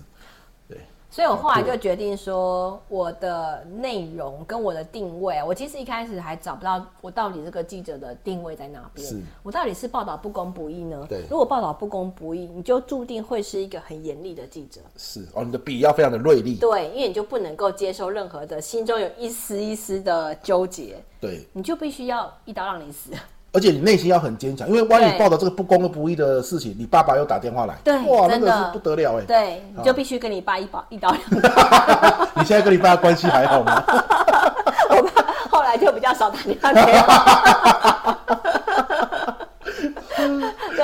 [1.15, 9.07] 所以我后来就决定说，我的内容跟我的定位，我其实一开始还找不到我到底这个记者的定位在哪边。
[9.07, 11.05] 是，我到底是报道不公不义呢？
[11.07, 14.81] 对，如果报道不公不义，你就注定会是一个很严厉的记者。
[14.97, 16.57] 是哦，你的笔要非常的锐利。
[16.57, 21.01] 对，因为你就不能够接受任何的心中有一丝一丝的纠结。
[21.21, 23.11] 对，你就必须要一刀让你死。
[23.55, 29.23] 而且你内心要很坚强，因为万一你报道这个不公和不义的事情，你爸爸又打电话来，对，哇，那个是不得了哎。
[29.25, 32.27] 对，你就必须跟你爸一刀一刀两断。
[32.35, 33.81] 你现在跟你爸关系还好吗？
[34.89, 38.14] 我爸后来就比较少打电话给我。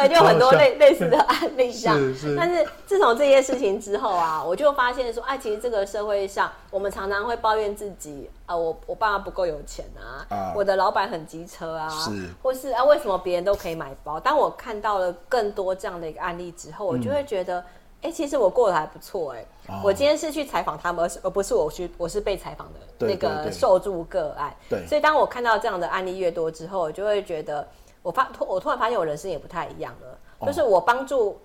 [0.08, 1.98] 对，就很多类类似的案例这样。
[1.98, 2.36] 是是。
[2.36, 14.20] 但是自从这些事情之后啊，我就发现说，哎、啊，其实这个社会上，我们常常会抱怨自己啊，我我爸妈不够有钱啊，啊我的老板很机车啊，是，或是啊，为什么别人都可以买包？
[14.20, 17.64] 当我看到了更多这样的一个案例之后，我就会觉得，
[18.02, 19.46] 哎、其实我过得还不错，哎，
[19.84, 24.54] 我今天是去采访他们，而是而不是我去，我是被采访的那个受助个案。
[24.70, 24.86] 对。
[24.88, 27.68] 所以当我看到这样的案例越多之后，我就会觉得。
[28.02, 30.18] 我发突，我突然发现我人生也不太一样了。
[30.40, 31.38] 哦、就是我帮助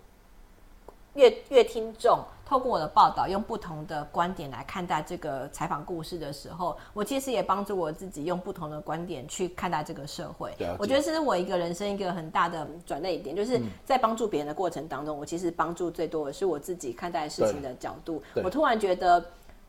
[1.14, 10.55] 乐乐听众，透过我的报道，用不同的观点来看待这个采访故事的时候，我其实也帮助我自己用不同的观点去看待这个社会。
[10.79, 18.23] 我觉得这是我一个人生一个很大的转捩点，就是在帮助别人的过程当中，我其实帮助最多的是我自己看待事情的角度。
[18.42, 19.25] 我突然觉得。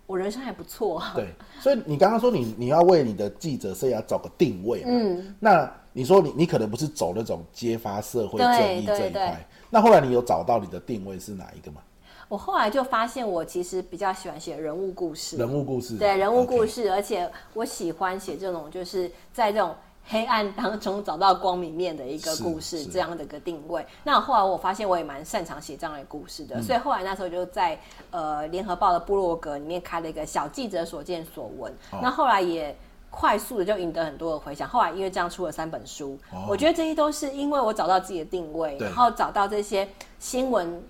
[0.07, 1.27] 我人生还不错，对，
[1.59, 11.81] 所以你刚刚说你你要为你的记者生涯找个定位，嗯，那你说你你可能不是走那种揭发社会正义这一块，那后来你有找到你的定位是哪一个吗？
[12.29, 19.75] 我后来就发现，我其实比较喜欢写人物故事，人物故事，对，人物故事，而且我喜欢写这种就是在这种。
[20.09, 23.85] 黑暗当中找到光明面的一个故事，这样的一个定位。
[24.05, 27.77] 那后来我发现我也蛮擅长写这样的故事的，嗯、所以后来那时候就在
[28.09, 31.69] 呃联合报的部落格里面开了一个小记者所见所闻。
[31.91, 32.73] 哦、那后来也
[33.09, 34.67] 快速的就赢得很多的回响。
[34.67, 39.87] 后来因为这样出了三本书，哦、我觉得这些都是因为我找到自己的定位，然后找到这些
[40.19, 40.81] 新闻。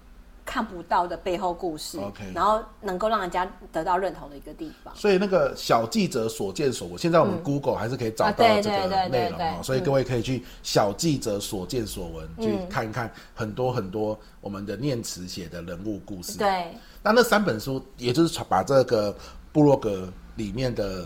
[0.49, 1.99] 看不到的背后故事.
[2.33, 4.95] 然后能够让人家得到认同的一个地方。
[4.95, 9.61] 所以那个小记者所见所闻，现在我们 Google 还是可以找到这个内容哦。
[9.61, 16.37] 所以各位可以去小记者所见所闻、嗯、去看一看很多很多我们的念慈写的人物故事。
[16.37, 19.13] 对，那那三本书也就是把这个
[19.51, 21.05] 部落格里面的。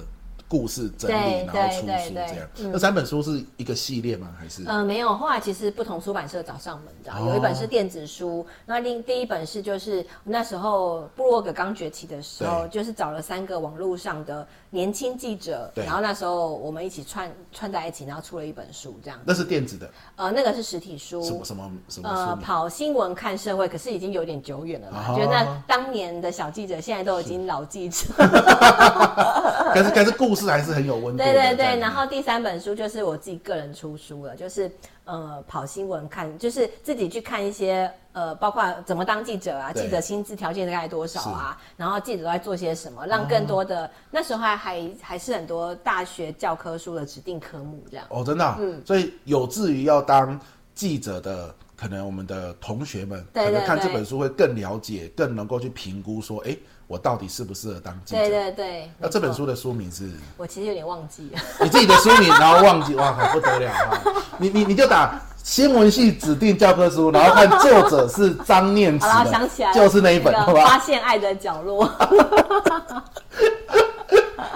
[0.51, 2.45] 故事整理，然后出书这样。
[2.73, 4.27] 那三本书是一个系列吗？
[4.37, 4.65] 还是？
[4.67, 5.15] 呃，没有。
[5.15, 19.17] 后来其实不同出版社找上门的，有一本是电子书，那另第一本是就是那时候布洛格刚崛起的时候，就是找了三个网络上的年轻记者，然后那时候我们一起串串在一起，然后出了一本书这样。
[19.23, 19.89] 那是电子的？
[20.17, 21.23] 呃，那个是实体书。
[21.23, 22.09] 什么什么什么？
[22.09, 25.15] 呃，跑新闻看社会，可是已经有点久远了嘛。
[25.15, 28.07] 觉得那当年的小记者，现在都已经老记者。
[29.73, 30.40] 可是可是故事。
[30.45, 31.23] 是还是很有温度。
[31.23, 34.69] 对对对，然后第三本书就是我自己个人出书了，就是
[35.06, 48.06] 呃跑新闻看，就是自己去看一些呃，包括怎么当记者啊，记者薪资条件大概多少啊，然后记者都在做些什么，让更多的、哦、那时候还还还是很多大学教科书的指定科目这样。
[48.10, 50.39] 哦，真的、啊，嗯，所以有志于要当
[50.73, 56.56] 记者的，可能我们的同学们可能看这本书会更了解，更能够去评估说，哎。
[56.88, 58.22] 我到底适不适合当记者？
[58.22, 58.91] 对对对。
[59.00, 60.10] 那这本书的书名是？
[60.36, 61.39] 我其实有点忘记了。
[61.62, 64.04] 你自己的书名，然后忘记，哇，好不得了啊！
[64.38, 69.08] 你你你就打新闻系指定教科书，然后看作者是张念慈。
[69.08, 70.65] 好，想起来就是那一本，好吧？
[70.65, 71.89] 发现爱的角落。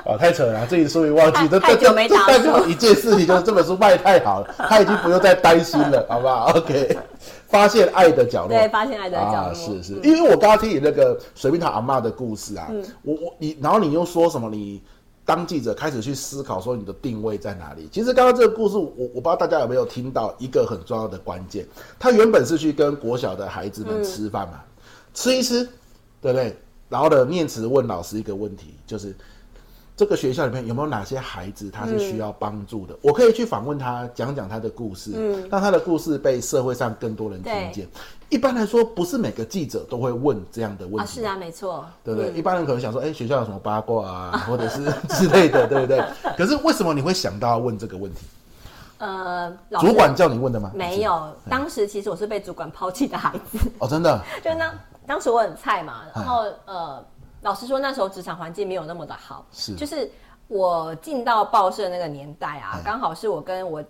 [0.04, 6.98] 哦，太扯了，自己书名忘记，这太久没打代表一件事情，就是这本书卖太好了，他已经不用再担心了，好不好？OK。
[7.48, 14.50] 发现爱的角落，对，发现爱的角落，啊、是是，因为我刚刚听你那个水蜜桃阿嬷的故事啊，嗯、我我你，然后你又说什么？
[14.50, 14.82] 你
[15.24, 17.88] 当记者开始去思考说你的定位在哪里？
[17.92, 21.66] 其实刚刚这个故事，我我不知道大家有没有听到一个很重要的关键，
[22.00, 25.64] 他原本是去跟国小的孩子们吃饭嘛，嗯、吃一吃，
[26.22, 26.56] 对不对？
[26.90, 29.16] 然后呢念慈问老师一个问题，就是。
[29.98, 32.94] 这个学校里面有没有哪些孩子他是需要帮助的？
[32.96, 37.88] 嗯、我可以去访问他，讲讲他的故事，嗯、让他的故事被社会上更多人听见。
[38.28, 41.02] 一般来说，不是每个记者都会问这样的问题。
[41.02, 42.32] 啊，是啊，没错，对不对？
[42.32, 46.04] 嗯、一般人可能想说，哎，学校有什么八卦啊， 或者是之类的，对不对？
[46.36, 48.26] 可是为什么你会想到要问这个问题？
[48.98, 50.72] 呃，主管叫你问的吗？
[50.76, 53.60] 没有，当时其实我是被主管抛弃的孩子。
[53.80, 54.22] 哦，真的？
[54.44, 54.74] 就那
[55.08, 57.02] 当时我很菜嘛，然后呃。
[57.46, 60.10] 老实说，那时候职场环境没有那么的好，是就是
[60.48, 63.84] 我进到报社那个年代啊，刚好是我跟我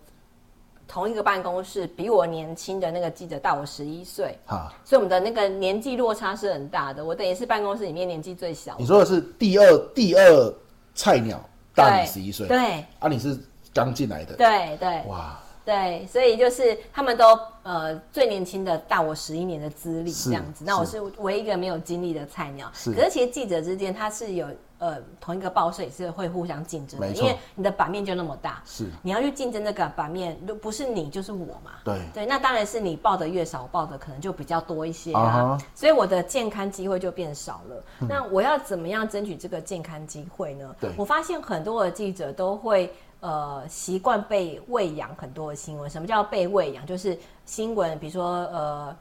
[0.86, 7.04] 同一个办公室，比我年轻的那个记者大我十一岁，哈，所以我们的那个年纪落差是很大的。
[7.04, 8.76] 我等于是办公室里面年纪最小。
[8.78, 10.54] 你说的是第二第二
[10.94, 11.40] 菜鸟
[11.74, 13.40] 大你十一岁，对，啊，你是
[13.74, 15.40] 刚进来的，对对，哇。
[15.64, 22.70] 对，所以就是他们都呃最年轻的大我十一年的资历这样子，那我是唯一一个没有经历的菜鸟。
[22.74, 24.48] 是，可是其实记者之间他是有
[24.78, 31.72] 呃同一个报社也是会互相竞争的，因为你的版面就那么大，是你要去竞争那个版面，都不是你就是我嘛。
[31.84, 35.58] 对对，那当然是你报的越少，报的可能就比较多一些啊。
[35.58, 35.66] Uh huh.
[35.74, 37.84] 所以我的健康机会就变少了。
[38.02, 40.76] 嗯、那我要怎么样争取这个健康机会呢？
[40.80, 42.94] 对，我发现很多的记者都会。
[43.26, 45.90] 呃，习惯被喂养很多的新闻。
[45.90, 46.86] 什么叫被喂养？
[46.86, 48.96] 就是新闻，比如说呃，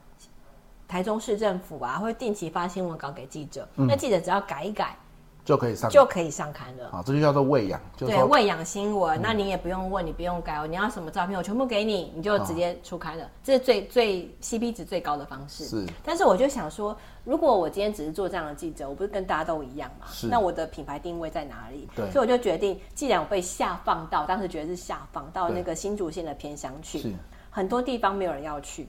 [0.88, 4.96] 台中市政府啊，会定期发新闻稿给记者，嗯、那记者只要改一改。
[5.44, 6.88] 就可以上就可以上刊了。
[6.88, 7.78] 啊，这就叫做喂养。
[7.98, 13.28] 对，喂养新闻，那你也不用问，你不用改哦，你要什么照片，我全部给你，你就直接出刊了。
[13.42, 15.66] 这是最最 CP 值最高的方式。
[15.66, 15.86] 是。
[16.02, 20.06] 但是我就想说，如果我今天只是做这样的记者，我不是跟大家都一样嘛？
[20.10, 20.28] 是。
[20.28, 21.86] 那我的品牌定位在哪里？
[21.94, 22.10] 对。
[22.10, 27.14] 所以我就决定，既然我被下放到，当时觉得是下放到那个新竹县的偏乡去，
[27.50, 28.88] 很多地方没有人要去，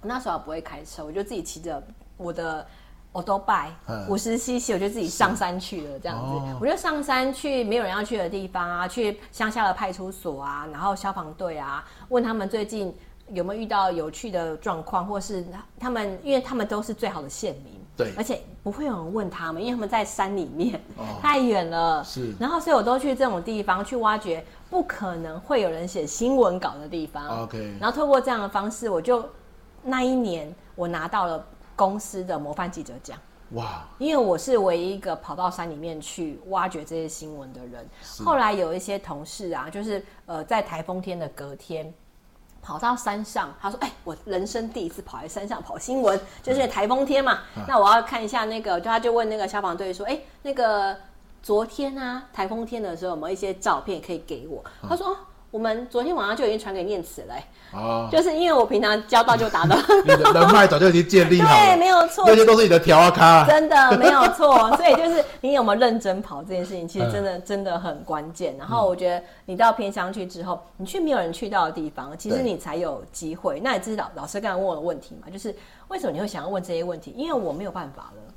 [0.00, 1.82] 那时候不会开车，我就自己骑着
[2.16, 2.66] 我的。
[3.12, 3.70] 我都拜
[4.08, 12.94] 五十 CC，我就自己上山去了，这样子，哦、我就上山去没有人要去的地方啊，去乡下的派出所啊，然后消防队啊，问他们最近
[13.28, 15.44] 有没有遇到有趣的状况，或是
[15.78, 29.22] 他们，因为他们都是最好的县民，对，而且不会有人问他们，因为他们在山里面，哦、太远了，是，然后所以我都去这种地方去挖掘，不可能会有人写新闻稿的地方，OK，然后透过这样的方式，我就
[29.82, 31.46] 那一年我拿到了。
[31.76, 33.18] 公司的模范记者奖，
[33.52, 33.86] 哇！
[33.98, 37.88] 因为我是唯一一个跑到山里面去挖掘这些新闻的人。
[38.02, 41.92] 是后来有一些同事啊，就是呃，在台风天的隔天，
[42.60, 47.40] 跑到山上，他说：“哎、欸，我人生第一次跑在山上跑新闻，就是台风天嘛。
[47.56, 50.96] 嗯、那我要看一下那个，就他就问那个消防队说：‘哎、欸，那个
[51.42, 55.16] 昨天啊，台风天的时候有没有一些照片可以给我？’嗯、他说。”
[55.52, 57.34] 我们昨天晚上就已经传给念慈了，
[57.74, 68.56] 哦，就是因为我平常交到就打到，你的人脉早就已经建立好了， 对，没有错，这些都是你的调啊卡，真的没有错，所以就是你有没有认真跑这件事情，其实真的真的很关键。
[68.58, 73.60] 然后我觉得你到偏乡去之后，你去没有人去到的地方，其实你才有机会。
[73.60, 75.28] 那你知道老师刚才问我的问题嘛？
[75.30, 75.54] 就是
[75.88, 77.12] 为什么你会想要问这些问题？
[77.14, 78.31] 因为我没有办法了。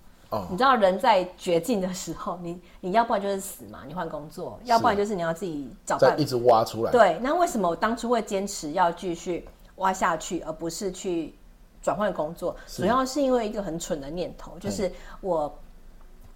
[0.50, 6.92] 你知道人在绝境的时候，你 你要不然就是死嘛，你换工作；要不然就是你要自己找办法一直挖出来。
[6.92, 11.36] 对，那为什么我当初会坚持要继续挖下去，而不是去
[11.82, 12.56] 转换工作？
[12.68, 15.54] 主要是因为一个很蠢的念头，就是我。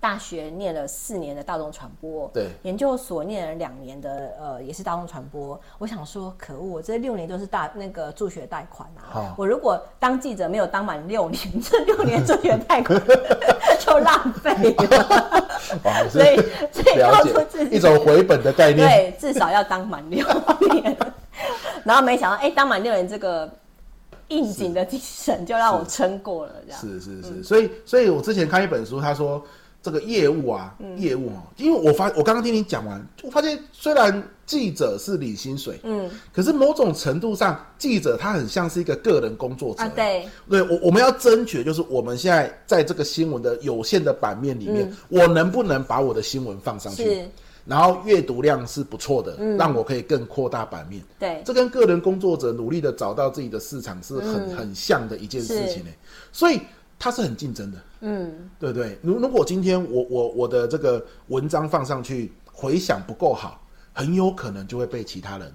[0.02, 5.60] 大学念了四年的大众传播，对，研究所念了两年的，呃，也是大众传播。
[5.78, 9.36] 我想说，可恶，我这六年都是大那个助学贷款啊！
[9.38, 12.98] 我如果当记者没有当满六年， 这六年助学贷款
[13.90, 15.52] 就浪费了。
[16.10, 16.36] 所以，
[16.72, 20.26] 所以告诉自己一种回本的概念，对，至少要当满六
[20.72, 20.98] 年。
[21.84, 23.50] 然后没想到，哎、欸，当满六年这个
[24.28, 27.44] 应景的精神就让我撑过了，这样是是是。
[27.44, 29.44] 所以，所以我之前看一本书，他说。
[29.82, 47.26] 这个业务啊，嗯、业务啊，因为我发，我刚刚听你讲完，我发现虽然记者是领薪水，嗯，可是某种程度上，记者他很像是一个个人工作者，啊、对，对我我们要争取，就是我们现在在这个新闻的有限的版面里面，嗯、我能不能把我的新闻放上去，
[47.66, 55.92] 然后阅读量是不错的，嗯、让我可以更扩大版面，对，这跟个人工作者努力的找到自己的市场是很、嗯、很像的一件事情呢，
[56.34, 56.60] 所以。
[57.02, 58.98] 它是很竞争的，嗯，对对。
[59.02, 63.62] 如如果今天我我我的这个文章放上去回响不够好，
[63.94, 65.54] 很有可能就会被其他人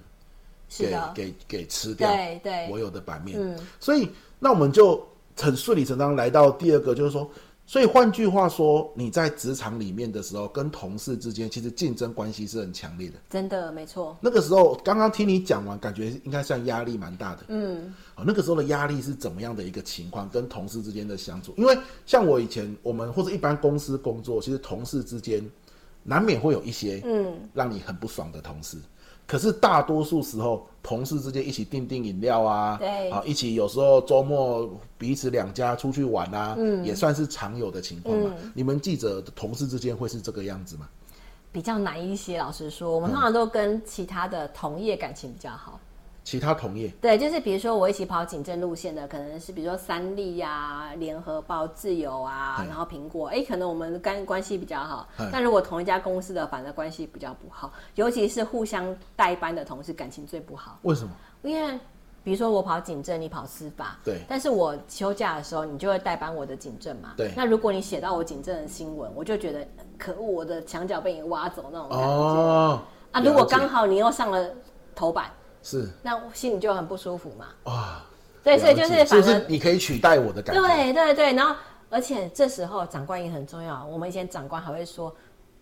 [0.68, 2.08] 给的给给吃掉。
[2.10, 3.38] 对对，我有的版面。
[3.40, 7.30] 嗯，所以那我们就很顺理成章来到第二个，就是说。
[7.66, 13.14] 所以换句话说，你在职场里面的时候，跟同事之间其实竞争关系是很强烈的。
[13.30, 14.16] 真的，没错。
[14.20, 17.44] 那个时候，刚刚听你讲完，感觉应该算压力蛮大的。
[17.48, 20.28] 嗯，哦，那个时候的压力是怎么样的一个情况？
[20.28, 25.42] 跟同事之间的相处，因为像我以前，我们或者一般公司工作，其实同事之间
[26.02, 28.76] 难免会有一些嗯让你很不爽的同事。
[28.76, 28.82] 嗯
[29.26, 34.68] 可是大多数时候，同事之间一起订订饮料啊，对啊，一起有时候周末
[34.98, 38.30] 彼此两家出去玩啊，嗯，也算是常有的情况嘛。
[38.42, 40.88] 嗯、你们记者的同事之间会是这个样子吗？
[41.50, 45.78] 比较难一些，老实说，我们通常都跟其他的同业感情比较好。
[46.24, 55.06] 其他同业对，就是比如说我一起跑警政路线的，可能是比如说三立啊、联合报、自由啊，然后苹果，哎，可能我们关关系比较好。
[55.30, 60.78] 但如果同一家公司的，反而关系比较不好，尤其是互相代班的同事，感情最不好。
[60.80, 61.10] 为什么？
[61.42, 61.78] 因为
[62.22, 64.22] 比如说我跑警政，你跑司法，对。
[64.26, 67.12] 但是我休假的时候，你就会代班我的警政嘛。
[67.18, 67.32] 对。
[67.36, 69.62] 那如果你写到我警政的新闻，我就觉得
[69.98, 72.04] 可恶，我的墙角被你挖走那种感觉。
[72.06, 72.80] 哦。
[73.12, 74.48] 啊，如果刚好你又上了
[74.94, 75.30] 头版。
[75.64, 77.46] 是，那心里就很不舒服嘛。
[77.64, 78.02] 哇，
[78.44, 80.60] 对，所以就是反正你可以取代我的感觉。
[80.60, 81.56] 对对对，然后
[81.88, 83.82] 而且这时候长官也很重要。
[83.86, 85.10] 我们以前长官还会说：“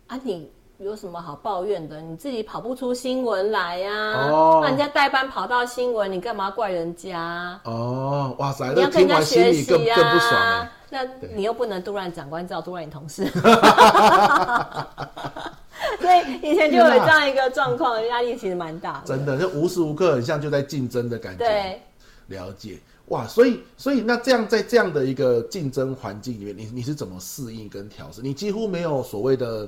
[0.07, 2.01] 啊，你有什么好抱怨的？
[2.01, 3.91] 你自己跑不出新闻来呀？
[4.29, 7.57] 哦，那人家代班跑到新闻，你干嘛怪人家？
[7.63, 10.67] 哦，哇塞，你要跟人家学习呀，更不爽。
[10.89, 13.25] 那你又不能杜乱长官，只好杜乱你同事。”
[16.43, 19.07] 所以以前就有这样一个状况，压力其实蛮大的。
[19.07, 21.45] 真的，就无时无刻很像就在竞争的感觉。
[21.45, 21.81] 对，
[22.27, 22.77] 了解
[23.07, 28.21] 哇，所以所以那这样在这样的一个竞争环境里面，你你是怎么适应跟调试？
[28.21, 29.67] 你几乎没有所谓的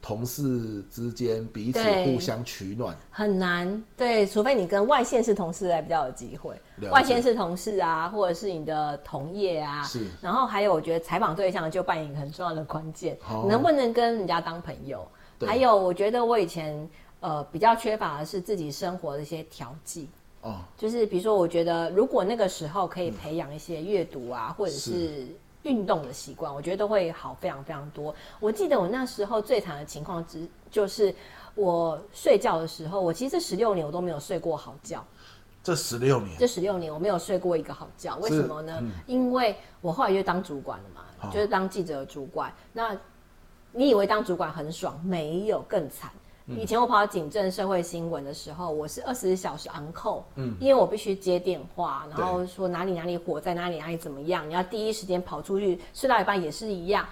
[0.00, 3.82] 同事之间彼此互相取暖，很难。
[3.96, 6.54] 对，除非你跟外县市同事来比较有机会。
[6.90, 10.06] 外县市同事啊，或者是你的同业啊，是。
[10.20, 15.06] 然后还有，我觉得采访对象就扮演一个很重要的关键，哦、能不能跟人家当朋友？
[15.46, 16.88] 还有，我觉得我以前
[17.20, 20.08] 呃比较缺乏的是自己生活的一些调剂
[20.42, 25.26] 哦，就是比如说，我觉得如果那个时候可以培养一些阅读啊，嗯、或者是
[25.62, 28.14] 运动的习惯，我觉得都会好非常非常多。
[28.40, 31.14] 我记得我那时候最惨的情况之就是
[31.54, 35.04] 我睡觉的时候，我其实这十六年我都没有睡过好觉。
[35.62, 38.78] 这十六年，这十六年我没有睡过一个好觉，为什么呢？
[38.80, 42.96] 嗯、因为我后来就当主管了嘛，哦、就是当记者的主管那。
[43.72, 45.00] 你以为当主管很爽？
[45.04, 46.10] 没有，更惨。
[46.48, 55.80] 以前我跑警政社会新闻的时候，我是二十四小时昂扣嗯，因为我必须接电话，然后说哪里哪里火在，哪里哪里怎么样，你要第一时间跑出去。
[55.94, 57.06] 睡到一半也是一样。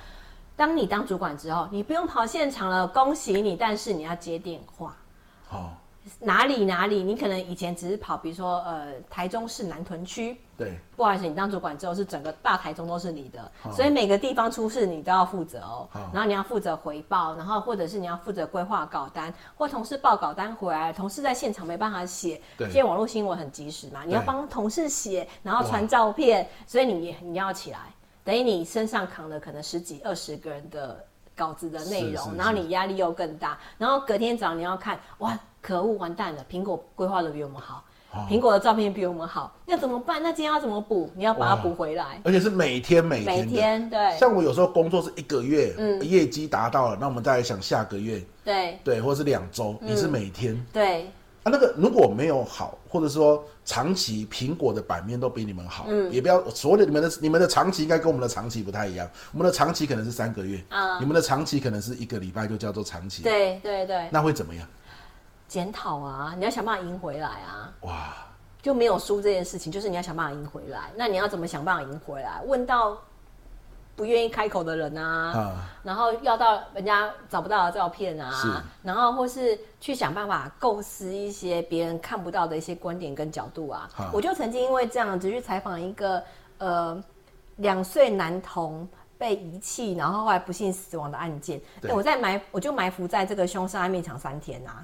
[0.57, 4.97] 当你当主管之后，你不用跑现场了，恭喜你，但是你要接电话。
[5.47, 5.73] 好。
[6.19, 15.89] 哪里哪里，你可能以前只是跑，比如说呃台中市南屯区，对，不好意思，你当主管之后是整个大台中都是你的，哦、所以每个地方出事你都要负责哦。
[15.93, 27.79] 哦然后你要负责回报，然后或者是你要负责规划稿单，或同事报稿单回来，同事在现场没办法写，对，现在网络新闻很及时嘛，你要帮同事写，然后传照片，所以你你要起来，
[28.25, 31.03] 等于你身上扛了可能十几二十个人的
[31.41, 35.39] 稿子的内容，然后你压力又更大，然后隔天早上你要看哇。
[35.63, 36.43] 可恶，完蛋了！
[36.51, 37.85] 苹果规划的比我们好，
[38.31, 40.23] 苹、哦、果的照片比我们好，那怎么办？
[40.23, 41.11] 那今天要怎么补？
[41.15, 44.19] 你要把它补回来，而且是每天每天每天对。
[44.19, 51.11] 像我有时候工作是一个月，嗯，业绩达到了，那我们再来想下个月，对对，或者是两周，你是每天，嗯、对。
[51.43, 64.67] 啊，那个如果没有好，或者说长期苹果的版面都比你们好，嗯，也不要所谓的你们的你们的长期应该跟我们的长期不太一样，我们的长期可能是三个月，啊、嗯，你们的长期可能是一个礼拜就叫做长期，对对对，那会怎么样？
[65.49, 67.73] 检讨啊，你要想办法赢回来啊！
[67.81, 68.15] 哇，
[68.63, 70.93] 就没有输这件事情，就是你要想办法赢回来。
[70.95, 72.41] 那你要怎么想办法赢回来？
[72.47, 72.97] 问到
[74.01, 83.87] 不愿意开口的人啊，啊然后要到人家找不到的照片啊，然后或是去想办法构思一些别人看不到的一些观点跟角度啊。
[83.99, 86.23] 啊我就曾经因为这样子去采访一个
[86.57, 86.99] 呃
[87.57, 88.89] 两岁男童
[89.19, 91.61] 被遗弃，然后后来不幸死亡的案件。
[91.83, 94.83] 对我在埋，我就埋伏在这个凶杀案现场三天啊。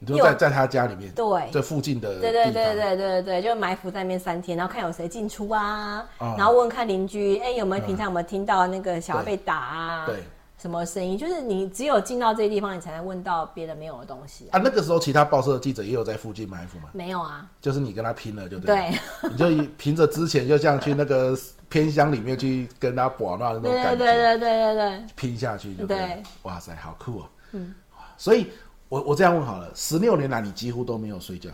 [0.00, 10.22] 你就在在他家里面，对，这附近的，对对对对对对，就埋伏在那边三天，然后看有谁进出啊，然后问看邻居，哎，有没有平常有没有听到那个小孩被打啊，对，
[10.56, 11.18] 什么声音？
[11.18, 14.60] 就是你只有进到这些地方，你才能问到别人没有的东西啊。
[14.62, 16.90] 那个时候，其他报社的记者也有在附近埋伏吗？
[16.92, 21.36] 没有啊，就是你跟他拼了，就对，对你就凭着之前就像去那个
[21.68, 26.22] 偏乡里面去跟他搏那种感觉，对对对对对对，拼下去就对。
[26.44, 27.74] 哇塞，好酷哦，嗯，
[28.16, 28.46] 所以。
[28.88, 31.50] 我我这样问好了，十六年来你几乎都没有睡觉，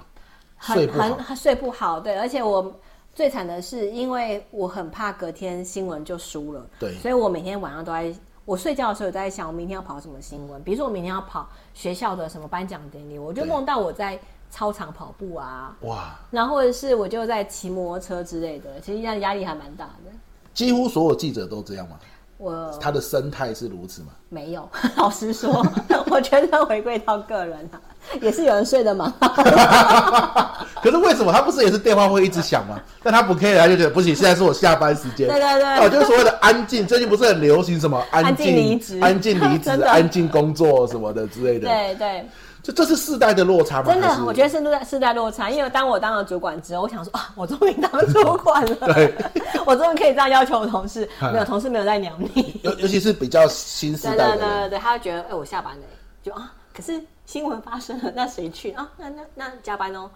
[0.61, 1.99] 睡不好，很睡不好。
[1.99, 2.73] 对，而且我
[3.15, 8.15] 最惨的是，因为我很怕隔天新闻就输了，对，所以我每天晚上都在，
[8.45, 10.63] 我睡觉的时候都在想，我明天要跑什么新闻。
[10.63, 14.19] 比如说我明天要跑学校的什么颁奖典礼，我就梦到我在
[14.51, 20.13] 操场跑步啊，哇，然后或者是我就在骑摩托车之类的，其实压压力还蛮大的。
[20.53, 21.99] 几乎所有记者都这样吗？
[22.37, 24.09] 我他的生态是如此吗？
[24.29, 25.65] 没有， 老实说，
[26.11, 27.81] 我觉得回归到个人啊，
[28.21, 29.29] 也是有人睡得蛮好。
[30.83, 32.79] 可是为什么他不是也是电话会一直响吗？
[33.03, 35.29] 但他不 care，他就觉得不行，现在是我下班时间。
[35.29, 41.69] 对对对，哦，就是所谓的安静，最近不是很流行什么安静离职、安静离职、安静工作什么的之类的。
[41.69, 42.27] 对对。
[42.65, 43.93] 这这是世代的落差吗？
[43.93, 45.51] 真的，我觉得是世代世代落差。
[45.51, 49.15] 因为当我当了主管之后，我想说啊，我终于当主管了， 对，
[49.67, 52.59] 我终于可以这样要求我同事， 没有同事没有在鸟你。
[52.63, 55.83] 尤尤其是比较新时代的，对对对对，他会觉得哎、欸，我下班了，
[56.23, 58.89] 就啊，可是新闻发生了，那谁去啊？
[58.97, 60.11] 那那那加班哦。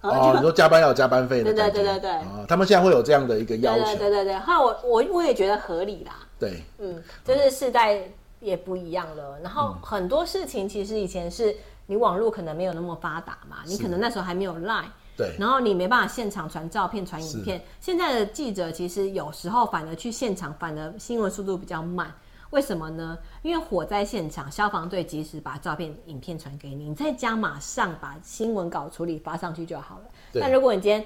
[0.00, 1.52] 哦，你说加班要有加班费的？
[1.52, 2.10] 对对对对对。
[2.12, 3.84] 哦，他们现在会有这样的一个要求。
[3.84, 6.14] 对对对对，后来我我我也觉得合理啦。
[6.40, 8.00] 对，嗯，就是世代
[8.40, 11.54] 也不一样了，然后很多事情其实以前是。
[11.86, 14.84] 你网络可能没有那么发达嘛，你可能那时候还没有 Line，
[15.16, 17.62] 对，然后你没办法现场传照片、传影片。
[17.80, 22.12] 现在的记者其实有时候反而去现场，反而新闻速度比较慢。
[22.50, 23.16] 为什么呢？
[23.40, 30.04] 因为火灾现场，消防队及时把照片、影片传给你，你在家马上把新闻稿处理发上去就好了。
[30.34, 31.02] 但如果你今天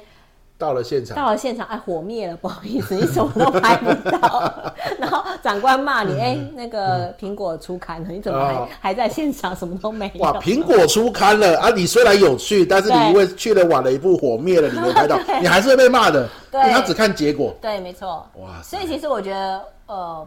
[0.59, 4.51] 到了现场，到了现场，哎，火灭了，不好意思， 你什么都拍不到。
[4.99, 10.23] 然后长官骂你，哎、那个苹果出刊了，你怎么还、哦、还在现场，什么都没有？
[10.23, 11.69] 哇，苹果出刊了啊！
[11.71, 16.27] 你虽然有去，但是你因为去了晚了一步，火灭了，你没拍到， 你还是会被骂的。
[16.51, 17.55] 对，他只看结果。
[17.61, 18.27] 对，没错。
[18.37, 20.27] 哇，所以其实我觉得，呃，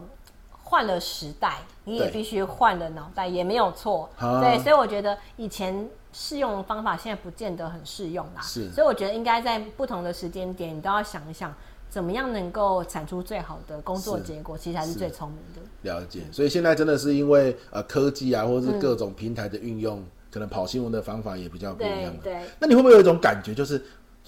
[0.62, 4.08] 换了时代，你也必须换了脑袋，也没有错。
[4.40, 5.88] 对，所以我觉得以前。
[6.12, 11.54] 适用的方法现在不见得很适用啦，是，所以我觉得应该在不同的时间点，你都要想一想，
[11.88, 15.60] 怎么样能够产出最好的工作结果，其实才是最聪明的。
[15.82, 22.12] 了解，所以现在真的是因为呃科技啊，或者是各种平台的运用，嗯，可能跑新闻的方法也比较不一样。
[22.22, 23.80] 对，对，那你会不会有一种感觉，就是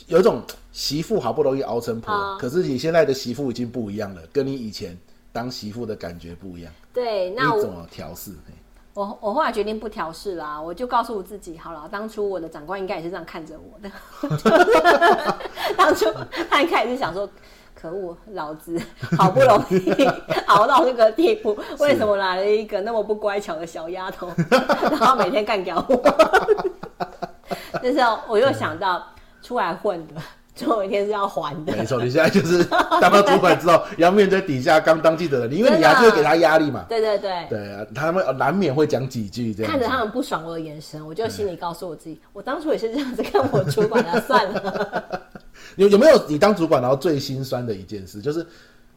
[0.07, 4.97] 有一种媳妇好不容易熬成婆，哦，可是你现在的媳妇已经不一样了，跟你以前
[5.33, 6.73] 当媳妇的感觉不一样。
[6.93, 8.31] 对，那我怎么调适？
[8.95, 13.91] 我我后来决定不调试啦，我就告诉我自己，好了，当初我的长官应该也是这样看着我的。
[15.77, 16.13] 当初
[16.51, 17.27] 他应该也是想说，
[17.75, 18.79] 可恶，老子
[19.17, 20.05] 好不容易
[20.47, 26.03] 熬到这个地步，为什么来了一个那么不乖巧的小丫头，然后每天干掉我？
[27.83, 29.03] 那时候我又想到
[29.41, 30.15] 出来混的。
[30.55, 31.75] 总有一天是要还的。
[31.75, 32.63] 没错，你现在就是
[33.01, 36.85] 当了主管之后，要面对底下刚当记者的你，因为你还是会给他压力嘛。
[36.89, 37.47] 对对对。
[37.49, 39.73] 对啊，他们难免会讲几句这样。
[39.73, 45.21] 看着他们不爽我的眼神，我就心里告诉我自己，我当初也是这样子看我主管的，算了。
[45.77, 48.41] 有有没有你当主管然后最心酸的一件事，就是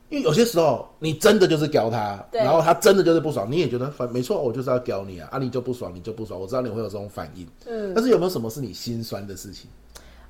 [0.10, 7.48] 因为有些时候你真的就是屌他，然后他真的就是不爽，你也觉得反没错，我就是要屌你啊，啊你就不爽，你就不爽，我知道你会有这种反应。
[7.66, 7.94] 嗯。
[7.96, 9.70] 但是有没有什么是你心酸的事情？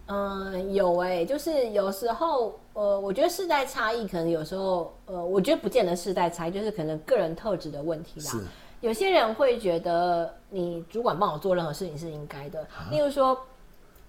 [0.07, 8.25] 嗯，有哎、欸，就是有时候，呃，我觉得世代差异可能有时候，呃，我觉得不见得世代差异，就是可能个人特质的问题啦。
[8.27, 8.39] 是。
[8.81, 12.67] 有些人会觉得你主管帮我做任何事情是应该的。
[12.91, 13.35] 例如说，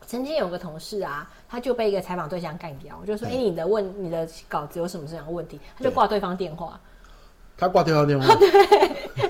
[0.06, 5.58] 曾经有个同事啊，他就被一个采访对象干掉，我就说，哎、欸，你的问你的稿子有什么这样的问题？
[5.78, 6.78] 他就挂对方电话。
[7.58, 8.48] 他挂电话电话，对，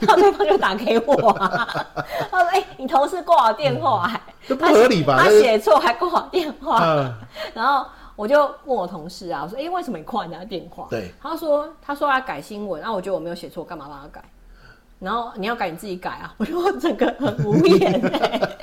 [0.00, 1.94] 然后对方就打给我、啊。
[2.30, 5.18] 他 说：“哎、欸，你同事挂我电话、欸，这、嗯、不合理吧？
[5.22, 6.78] 他写错还挂我电话。
[6.82, 7.14] 嗯”
[7.54, 14.24] 然后我就问我同事啊，我说：“哎、欸，为什么你挂人家电话？”对，他说：“他说要改新闻，然后我觉得我没有写错，干嘛帮他改？
[14.98, 18.58] 然后你要改你自己改啊！” 我说：“我整个很无言、欸。”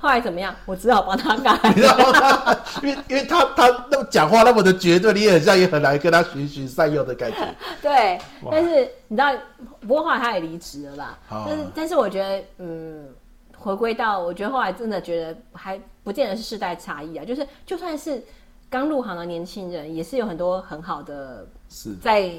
[0.00, 0.54] 后来怎么样？
[0.64, 2.56] 我只好帮他改， 你知道吗？
[2.82, 7.54] 因为因为他他那么讲话那么的绝对，你也很像也很难跟他循循善诱的感觉。
[7.82, 8.18] 对，
[8.50, 9.32] 但是你知道，
[9.80, 11.18] 不过后来他也离职了啦。
[11.28, 13.08] 但是但是我觉得，嗯，
[13.58, 18.22] 回归到我觉得后来真的觉得还不见得是世代差异啊，就是就算是
[18.70, 22.32] 刚入行的年轻人，也是有很多很好的是在。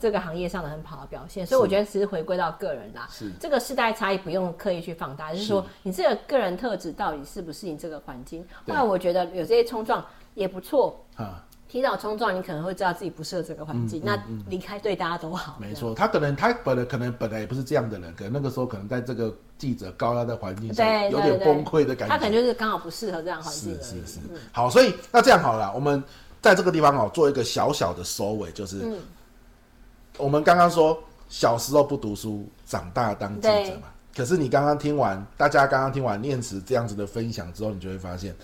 [0.00, 8.44] 这个行业上的很好的表现，所以我觉得其实回归到个人啦，是这个世代差异不用刻意去放大，就是说你这个个人特质到底适不适应这个环境。
[8.66, 15.56] 后来我觉得有这些冲撞也不错啊，提早冲撞你可能会知道自己不适合这个环境，嗯、那离开对大家都好。
[15.60, 23.74] 没错，他可能他本来可能本来也不是这样的人，可能那个时候可能在这个记者高压的环境下有点崩溃的感觉，他可能就是刚好不适合这样环境。
[23.74, 26.02] 是是是，嗯、好，所以那这样好了，我们
[26.40, 28.98] 在这个地方哦做一个小小的收尾，就是。
[30.18, 30.98] 嗯我们刚刚说
[31.28, 33.88] 小时候不读书，长大当记者嘛。
[34.16, 38.34] 可是你刚刚听完，大家刚刚听完念慈这样子的分享之后，你就会发现，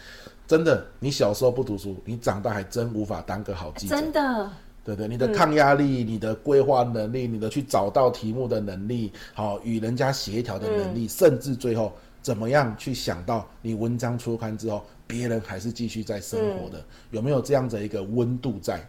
[0.46, 3.96] 真的，你小时候不读书，你长大还真无法当个好记者。
[3.96, 4.50] 真的，
[4.84, 18.80] 对对，你的抗压力、嗯、你的规划能力、你的去找到题目的能力、好与人家协调的能力、嗯，甚至最后怎么样去想到你文章出刊之后，别人还是继续在生活的、嗯，有没有这样的一个温度在？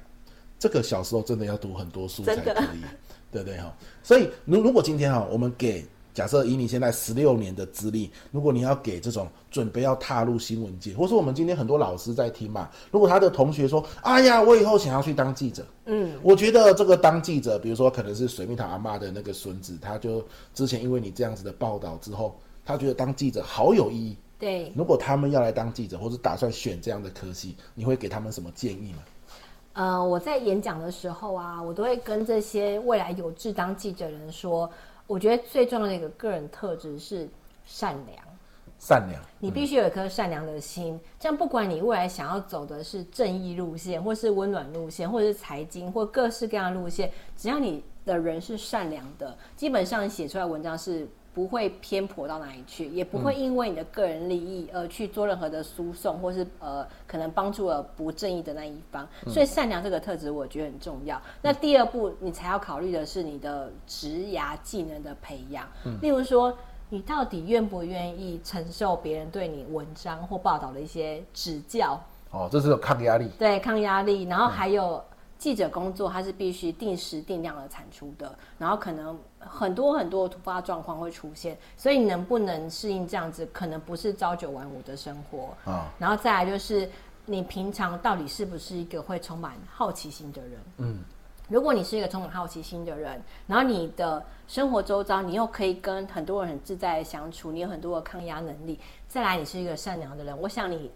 [0.58, 2.82] 这个小时候真的要读很多书才可以，
[3.32, 3.76] 对不对哈？
[4.04, 24.16] 所以如如果今天哈，我们给假设以你现在十六年的资历，如果你要给这种准备要踏入新闻界，或是我们今天很多老师在听嘛，如果他的同学说，哎呀，我以后想要去当记者，嗯，我觉得这个当记者，比如说可能是水蜜桃阿妈的那个孙子，他就之前因为你这样子的报道之后，他觉得当记者好有意义。
[24.38, 29.00] 对，如果他们要来当记者，或是打算选这样的科系，你会给他们什么建议吗？
[29.76, 34.70] 呃，我在演讲的时候啊，我都会跟这些未来有志当记者人说，
[35.06, 37.28] 我觉得最重要的一个个人特质是
[37.66, 38.26] 善良。
[38.78, 41.00] 善良，你必须有一颗善良的心。
[41.20, 59.08] 这样，不管你未来想要走的是正义路线，或是温暖路线，或者是财经，或各式各样的路线，只要你的人是善良的，基本上你写出来文章是不会偏颇到哪里去，也不会因为你的个人利益而去做任何的输送，或是呃可能帮助了不正义的那一方。
[59.28, 61.22] 所以，善良这个特质我觉得很重要。
[61.42, 65.68] 那第二步，你才要考虑的是你的职涯技能的培养，
[66.02, 66.58] 例如说。
[66.88, 72.00] 你到底愿不愿意承受别人对你文章或报道的一些指教？
[72.30, 73.28] 哦，这是有抗压力。
[73.40, 74.24] 对，抗压力。
[74.26, 75.04] 然后还有
[75.46, 78.36] 记者工作，它是必须定时定量的产出的。
[78.58, 85.94] 然后可能很多很多突发状况会出现，所以你能不能适应这样子，可能不是朝九晚五的生活啊。
[86.00, 86.90] 然后再来就是，
[87.28, 90.60] 你平常到底是不是一个会充满好奇心的人？
[90.78, 91.04] 嗯。
[91.48, 100.90] 如果你是一个充满好奇心的人，然后你的生活周遭，你又可以跟很多人很自在的相处，你有很多的抗压能力，再来你是一个善良的人，我想你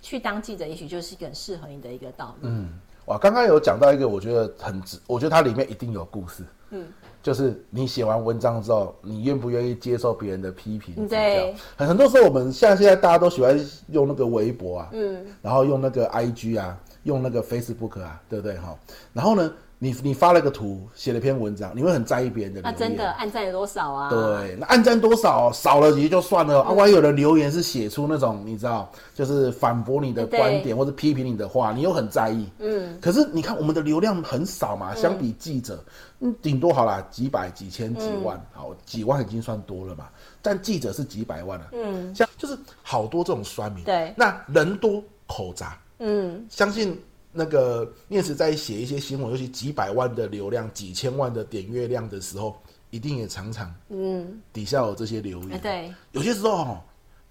[0.00, 2.48] 去当记者，也许就是一个很适合你的一个道路。
[2.48, 6.42] 嗯，哇，刚刚有讲到一个，我觉得很值，我觉得它里面一定有故事。
[6.70, 6.86] 嗯，
[7.22, 11.06] 就是你写完文章之后，你愿不愿意接受别人的批评？
[11.06, 18.58] 对，很很多时候我们像现在大家都喜欢用那个微博啊，嗯，然后用那个 IG 啊，用那个 Facebook 啊，对不对？
[18.58, 18.76] 哈，
[19.12, 19.50] 然后呢？
[19.76, 22.62] 你你发了个图，写了篇文章，你会很在意别人的。
[22.62, 24.08] 那真的按赞有多少啊？
[24.08, 32.48] 对，那按赞多少少了也就算了，嗯、啊，万一有的留言是写出那种你知道，就是反驳你的观点或者批评你的话，你又很在意。
[32.60, 32.98] 嗯。
[32.98, 35.84] 可是你看我们的流量很少嘛，相比记者，
[36.20, 40.06] 嗯，顶多好啦，几百、几千、几万，嗯、好几万已经算多了嘛。
[40.40, 41.66] 但记者是几百万啊。
[41.72, 42.14] 嗯。
[42.14, 43.84] 像就是好多这种酸民。
[43.84, 44.14] 对。
[44.16, 45.76] 那人多口杂。
[45.98, 46.46] 嗯。
[46.48, 46.98] 相信。
[47.36, 52.56] 那个念慈在写一些新闻，尤其几百万的流量、几千万的点阅量的时候，
[52.90, 55.60] 一定也常常嗯底下有这些留言。
[55.60, 56.80] 对，有些时候哦，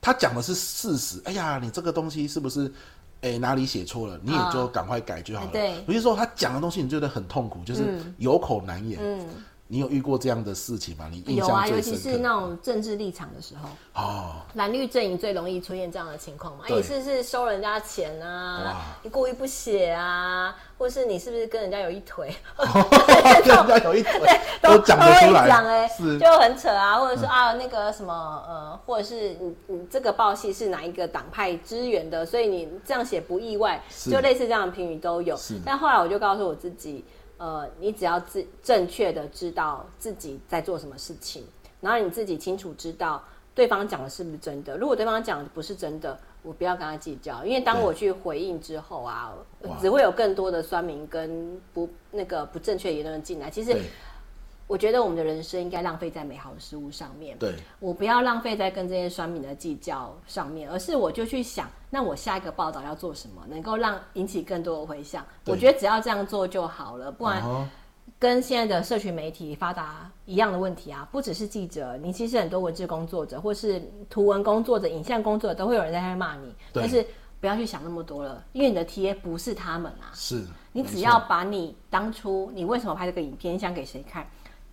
[0.01, 1.22] 他讲的是事实。
[1.24, 2.70] 哎呀，你这个东西是不是
[3.22, 4.20] 哎哪里写错了？
[4.22, 5.51] 你也就赶快改就好了。
[5.53, 8.99] 对，有些时候他讲的东西你觉得很痛苦，就是有口难言。
[9.01, 9.26] 嗯。
[9.74, 11.10] 你有遇过这样的事情吗？
[11.10, 11.50] 你印象最深刻？
[11.50, 13.68] 有啊，尤其是那种政治立场的时候，
[14.00, 16.66] 哦，蓝绿阵营最容易出现这样的情况嘛？
[16.70, 18.96] 你是不是收人家钱啊？
[19.02, 20.56] 你故意不写啊？
[20.78, 22.36] 或是你是不是跟人家有一腿？
[22.56, 22.66] 哦、
[23.44, 25.48] 跟人家有一腿，都讲得出来。
[25.48, 28.14] 讲哎，是就很扯啊，或者是啊，那个什么
[28.48, 35.36] 呃，或者是你你这个报系是哪一个党派支援的，所以你这样写不意外，是就类似这样的评语都有。
[35.36, 37.04] 是但后来我就告诉我自己。
[37.38, 41.46] 呃，你只要自正确的知道自己在做什么事情，
[41.82, 43.24] 然后你自己清楚知道
[43.54, 44.78] 对方讲的是不是真的。
[44.78, 49.34] 如果对方讲的不是真的，我不要跟他计较，因为当我去回应之后啊，
[49.82, 53.50] 只会有更多的酸民跟不那个不正确言论进来。
[53.50, 53.76] 其实。
[54.68, 57.38] 我觉得我们的人生应该浪费在美好的事物上面。
[57.38, 65.26] 对，我不要浪费在跟这些酸民的计较上面，而是我就去想，那我下一个报道要做什么，能够让引起更多的回响。
[65.45, 67.43] 我觉得只要这样做就好了，不然
[68.18, 76.53] 跟现在的社群媒体发达一样的问题啊，不只是记者，你其实很多文字工作者，或是图文工作者、影像工作者，都会有人在那骂你。
[76.72, 77.05] 但是
[77.41, 80.11] 不要去想那么多了，因为你的 TA 不是他们啊。
[80.14, 84.26] 是，你只要把你当初你为什么拍这个影片，想给谁看？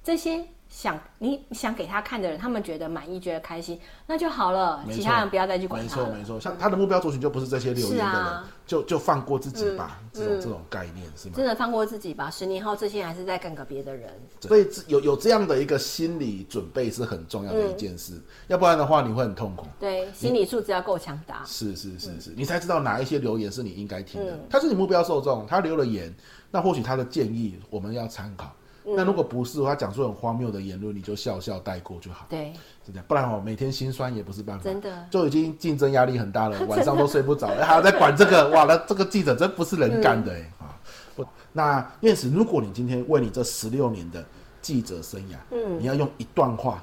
[0.02, 4.84] 这些想你想给他看的人，他们觉得满意，觉得开心，那就好了。
[4.90, 5.96] 其他人不要再去管他。
[5.96, 6.40] 没错，没错。
[6.40, 9.98] 像他的目标族群就不是这些留言的人，啊、就就放过自己吧。
[10.00, 11.34] 嗯、这种这种概念是吗？
[11.36, 12.30] 真的放过自己吧。
[12.30, 14.10] 十年后，这些人还是在干个别的人。
[14.40, 19.66] 所以有有这样的一个心理准备是很重要的一件事，嗯、要不然的话你会很痛苦。
[19.80, 21.42] 对，心理素质要够强大。
[21.44, 24.32] 是是是是，嗯、你才知道哪一些留言是你应该听的。
[24.32, 26.14] 嗯、他是你目标受众，他留了言，
[26.50, 28.52] 那或许他的建议我们要参考。
[28.84, 32.26] 那如果不是他讲出很荒谬的言论，你就笑笑带过就好。
[32.28, 32.52] 对，
[32.84, 34.64] 是这样，不然哦，每天心酸也不是办法。
[34.64, 40.80] 真的，就已经竞争压力很大了， 晚上都睡不着，的还要再管这个， 哇，那这个记者真不是人干的哎啊！
[41.14, 44.24] 不、嗯，那念慈，如果你今天为你这十六年的
[44.62, 46.82] 记者生涯，嗯，你要用一段话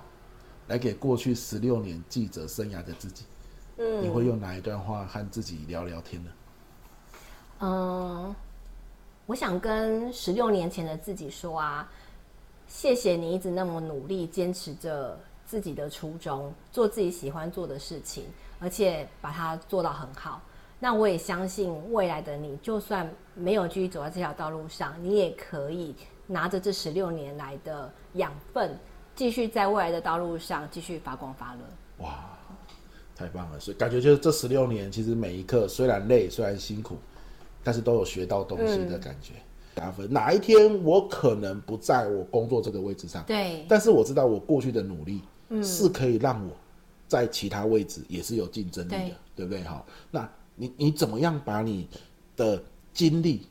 [0.68, 3.26] 来给过去十六年记者生涯的自己，
[3.78, 6.30] 嗯，你会用哪一段话和自己聊聊天呢？
[7.62, 8.36] 嗯。
[9.28, 11.92] 我想跟十六年前的自己说啊，
[12.66, 18.24] 谢谢你一直那么努力，坚持着自己的初衷，做自己喜欢做的事情，
[18.58, 20.42] 而且把它做到很好。
[20.80, 25.94] 那我也相信未来的你，就算没有继续走在这条道路上，你也可以
[26.26, 28.80] 拿着这十六年来的养分，
[29.14, 32.06] 继续在未来的道路上继续发光发热。
[32.06, 32.30] 哇，
[33.14, 33.60] 太棒了！
[33.60, 36.96] 所以感觉就是这十六年，其实每一刻虽然累，虽然辛苦，
[37.68, 39.34] 但是都有学到东西的感觉。
[39.76, 46.54] 加分，哪一天我可能不在我工作这个位置上，对，但是我知道我过去的努力，嗯，是可以让我
[47.10, 49.62] 在其他位置也是有竞争力的，对，对不对？
[49.64, 51.90] 好，那你你怎么样把你
[52.38, 52.64] 的
[52.94, 53.46] 经历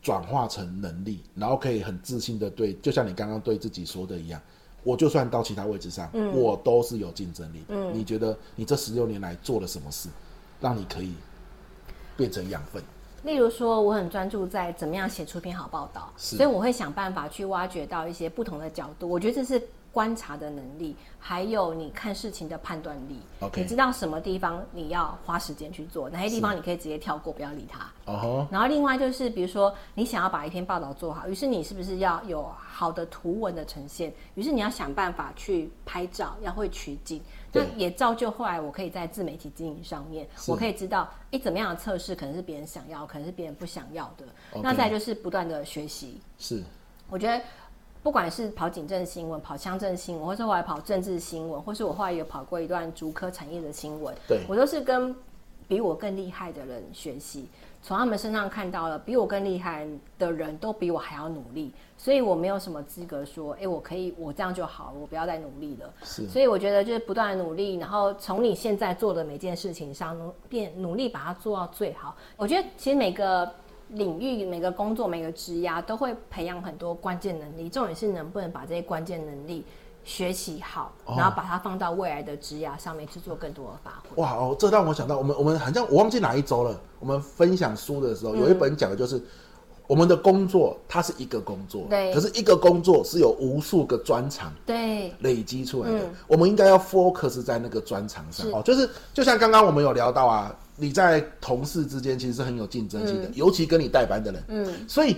[0.00, 4.40] 转化成能力，然后可以很自信的对，就像你刚刚对自己说的一样，
[4.82, 7.62] 我就算到其他位置上，嗯，我都是有竞争力。
[7.68, 10.08] 嗯，你觉得你这十六年来做了什么事，
[10.60, 11.12] 让你可以
[12.16, 12.82] 变成养分？
[13.22, 19.08] 例如说，我很专注在怎么样写出一篇好报道，所以我会想办法去挖掘到一些不同的角度。
[19.08, 19.62] 我觉得这是
[19.92, 23.20] 观察的能力，还有你看事情的判断力。
[23.40, 23.60] Okay.
[23.60, 27.90] 你知道什么地方你要花时间去做，哪些地方你可以直接跳过，不要理它。
[28.10, 28.46] Uh-huh.
[28.50, 34.12] 然后另外就是，比如说你想要把一篇报道做好，于是你是不是要有好的图文的呈现？
[34.34, 37.20] 于是你要想办法去拍照，要会取景。
[37.52, 44.24] 那也造就后来我可以在自媒体经营上面，我可以知道，哎，怎么样的测试可能是别人想要，可能是别人不想要的。
[44.62, 46.20] 那再就是不断的学习。
[46.38, 46.62] 是，
[47.08, 47.42] 我觉得
[48.02, 55.14] 不管是跑警政新闻、跑乡镇新闻，或是后来跑政治新闻，或是我后来有跑过一段竹科产业的新闻，对，我都是跟
[55.66, 57.46] 比我更厉害的人学习。
[57.82, 59.86] 从他们身上看到了比我更厉害
[60.18, 65.90] 的人都比我还要努力，所以我没有什么资格说，哎，我可以，我这样就好了，我不要再努力了。
[66.02, 72.14] 是，所以我觉得就是不断的努力，然后从你现在做的每件事情上努变努力把它做到最好。
[72.36, 73.50] 我觉得其实每个
[73.88, 79.64] 领域、每个工作、每个职涯都会培养很多关键能力，重点是能不能把这些关键能力。
[80.02, 84.22] 学习好，然后把它放到未来的职涯上面去做更多的发挥。
[84.22, 86.80] 哇哦，这让我想到，我们我们好像我忘记哪一周了。
[86.98, 89.22] 我们分享书的时候，有一本讲的就是、嗯、
[89.86, 95.98] 我们的工作，它是一个工作，对，可是一个工作是有无数个专长，对，累积出来的。
[95.98, 105.16] 嗯、我们应该要 focus 在那个专长上哦，就是就像刚刚我们有聊到啊，你在同事之间其实是很有竞争性的，嗯、尤其跟你带班的人，嗯，所以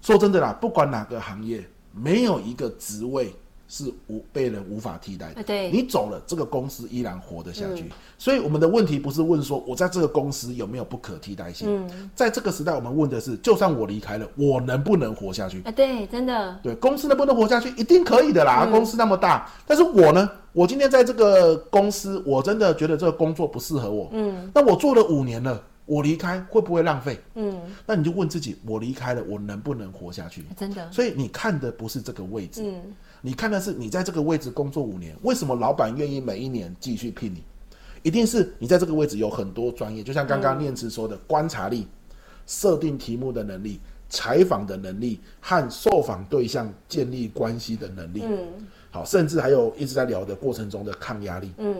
[0.00, 3.34] 说真的啦，不管哪个行业，没有一个职位。
[3.68, 5.42] 是无被人无法替代的。
[5.42, 7.84] 对，你走了，这个公司依然活得下去。
[7.84, 7.90] 嗯。
[8.18, 11.68] 所以我们的问题不是问说我在这个公司有没有不可替代性。
[11.68, 15.62] 嗯，在这个时代，我们问的是，就算我离开了，我能不能活下去？
[15.62, 16.58] 啊，对，真的。
[16.62, 18.64] 对，公司能不能活下去，一定可以的啦。
[18.66, 18.70] 嗯。
[18.70, 20.30] 公司那么大，但是我呢？
[20.52, 24.08] 我今天在这个公司，我真的觉得这个工作不适合我。
[24.12, 25.62] 嗯，那我做了五年了。
[25.84, 27.16] 我离开会不会浪费？
[27.36, 30.44] 嗯，那你就问自己：我离开了，我能不能活下去？
[30.56, 30.90] 真的。
[30.90, 32.82] 所以你看的不是这个位置，嗯，
[33.20, 37.42] 你看的是你在这个位置工作五年，为什么老板愿意每一年继续聘你？
[38.02, 41.86] 一定是你在这个位置有很多专业，就像刚刚念慈说的，观察力、
[42.46, 48.22] 设定题目的能力、采访的能力和受访对象建立关系的能力。
[48.24, 48.38] 嗯，
[48.90, 51.52] 好，甚至还有一直在聊的过程中的抗压力。
[51.58, 51.74] 嗯，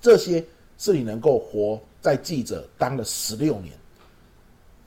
[0.00, 0.44] 这些
[0.76, 1.80] 是你能够活。
[2.00, 3.74] 在记者当了十六年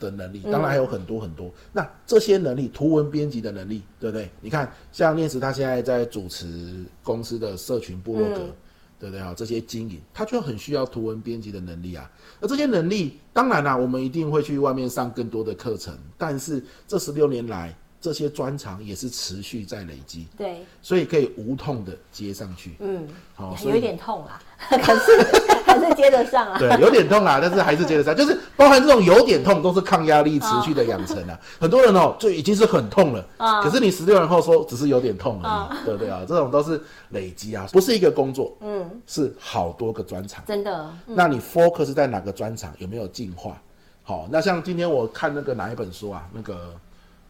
[0.02, 1.48] 的能力，当然还有很多很多。
[1.48, 4.30] 嗯、那这些能力，图文编辑的能力，对不对？
[4.42, 8.54] 你看，像念慈他现在在主持公司的社群部落格，嗯、
[9.00, 9.34] 对不对啊？
[9.38, 12.10] 这些经营，他就很需要图文编辑的能力啊。
[12.42, 15.96] 而这些能力，当然啦、啊，我们一定会去外面上更多的课程。
[16.18, 20.28] 但是这十六年来，这些专长也是持续在累积。
[20.36, 22.76] 对，所以可以无痛的接上去。
[22.80, 25.41] 嗯，好，有一点痛啊， 可是。
[25.72, 26.58] 还是接得上啊？
[26.60, 28.16] 对，有点痛啊， 但是还是接得上。
[28.16, 31.40] 就是包含这种有点痛，都是抗压力持续的养成啊。
[31.60, 36.22] 很多人哦，就已经是很痛了啊，可是你十六年后说只是有点痛而已，对不对啊？
[36.28, 40.44] 这种都是累积啊，不是一个工作，嗯，是好多个专场。
[40.46, 40.90] 真的。
[41.06, 42.74] 那你 focus 在哪个专场？
[42.78, 43.56] 有没有进化？
[44.04, 46.28] 好，那像今天我看那个哪一本书啊？
[46.34, 46.56] 那个。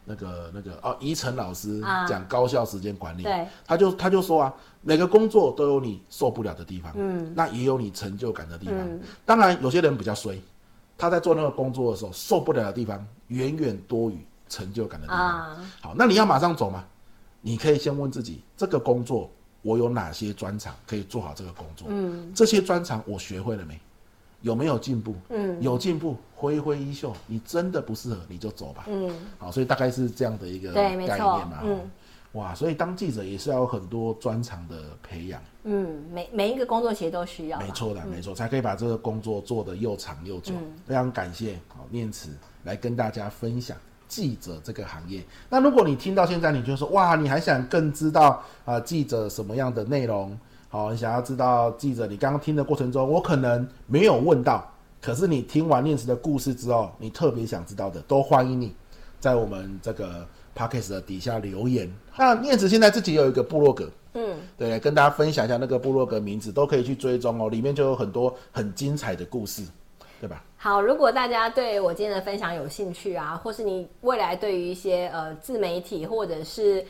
[0.04, 8.76] 那个那个哦，宜晨老师讲高效时间管理，啊、他就他就说啊，每个工作都有你受不了的地方，嗯，那也有你成就感的地方。
[8.78, 10.40] 嗯、当然，有些人比较衰，
[10.98, 15.20] 他在做那个工作的时候受不了的地方远远多于成就感的地方。
[15.20, 16.84] 啊、好，那你要马上走吗？
[17.40, 19.30] 你可以先问自己，这个工作
[19.62, 21.86] 我有哪些专长可以做好这个工作？
[21.90, 23.80] 嗯，这些专长我学会了没？
[24.42, 25.14] 有没有进步？
[25.30, 28.84] 嗯，有进步，挥挥衣袖，你真的不适合，你就走吧。
[28.88, 31.60] 嗯，好，所以大概是这样的一个概念嘛。
[31.62, 31.90] 嗯，
[32.32, 35.40] 哇，所以当记者也是要有很多专长的培养。
[35.64, 37.58] 嗯，每每一个工作其实都需要。
[37.60, 40.52] 没错的，没错，才可以把这个工作做得又长又久。
[40.54, 42.30] 嗯，非常感谢好念慈
[42.64, 43.76] 来跟大家分享
[44.08, 45.22] 记者这个行业。
[45.48, 50.36] 那如果你听到现在，你就说哇，你还想更知道啊记者什么样的内容？
[50.72, 54.66] 好，你想要知道记者，你刚刚听的过程中，我可能没有问到，
[55.02, 58.74] 可是你听完念慈的故事之后，你特别想知道的，都欢迎你
[59.20, 61.92] 在我们这个 podcast 的底下留言。
[62.16, 69.62] 那念慈现在自己有一个部落格，嗯，对，跟大家分享一下那个部落格名字，都可以去追踪哦，里面就有很多很精彩的故事，
[70.22, 70.42] 对吧？
[70.56, 76.82] 好，如果大家对我今天的分享有兴趣啊，或是你未来对于一些呃自媒体或者是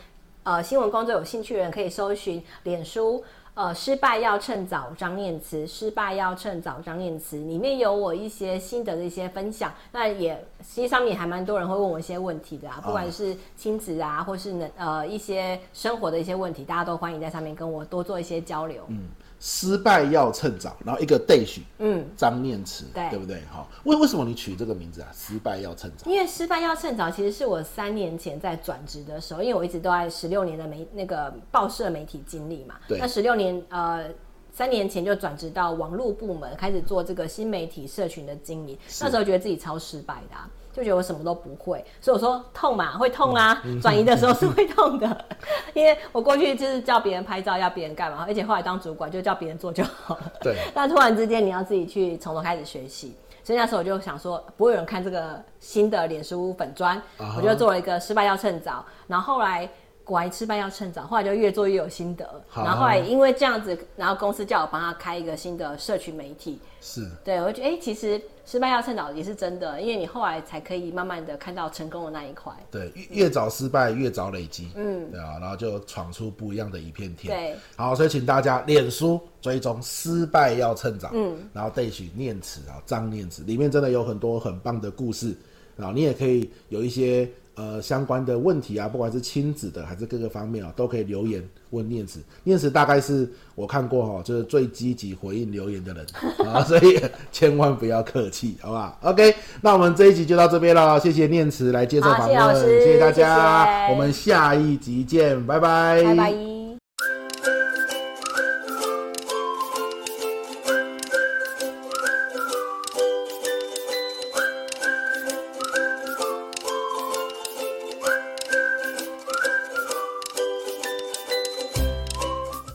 [0.44, 3.24] 呃新闻工作有兴趣的人，可以搜寻脸书。
[3.54, 5.66] 呃，失败要趁早，张念慈。
[5.66, 7.36] 失败要趁早，张念慈。
[7.36, 9.70] 里面有我一些心得的一些分享。
[9.92, 18.84] 那也，实际上面还蛮多人会问我一些问题的啊，不管是亲子啊，或是能呃一些生活的一些问题，大家都欢迎在上面跟我多做一些交流。
[18.88, 19.08] 嗯。
[19.44, 23.42] 失败要趁早，然后一个 dash，嗯，张念慈，对，对不对？
[23.50, 25.08] 好，为为什么你取这个名字啊？
[25.12, 34.08] 失败要趁早，因为失败要趁早，其实是我三年前在转职的时候，因为我一直都在十六年的媒那个报社媒体经历嘛，对，那十六年呃，
[34.52, 40.48] 三年前就转职到网络部门，开始做这个新媒体社群的经营，那时候觉得自己超失败的啊。
[40.72, 43.62] 就觉得我什么都不会，所以我说痛嘛，会痛啊。
[43.80, 45.24] 转移的时候是会痛的，
[45.74, 50.32] 因为我过去就是叫别人拍照，要别人干嘛，而且后来当主管就叫别人做就好了。
[50.40, 50.56] 对。
[50.74, 53.14] 但突然之间你要自己去从头开始学习，
[53.44, 57.36] 所以那时候我就想说，不会有人看这个新的脸书粉砖，uh -huh.
[57.36, 59.68] 我就做了一个失败要趁早，然后后来。
[60.04, 62.28] 果然失败要趁早，后来就越做越有心得。
[62.52, 66.60] 然后后来因为这样子，然后公司叫我帮他开一个新的社群媒体。
[66.80, 72.52] 是，对，我觉得哎、欸，其实失败要趁早也是真的，因为你后来才可以慢慢的看到成功的那一块。
[72.70, 74.70] 对，越早失败越早累积。
[74.74, 77.36] 嗯，对啊，然后就闯出不一样的一片天。
[77.36, 81.10] 对，好，所以请大家脸书追踪失败要趁早。
[81.14, 85.36] 嗯，然后对取念词啊，张念词里面真的有很多很棒的故事，
[85.76, 87.30] 然后你也可以有一些。
[87.54, 92.18] 呃，相关的问题啊，不管是亲子的还是各个方面啊，都可以留言问念慈。
[92.44, 96.06] 念慈大概是我看过哈，就是最积极回应留言的人
[96.48, 96.98] 啊，所以
[97.30, 106.51] 千万不要客气，好不好？OK，那我们这一集就到这边了，谢谢念慈来接受访问，谢谢大家，我们下一集见，拜拜，拜拜。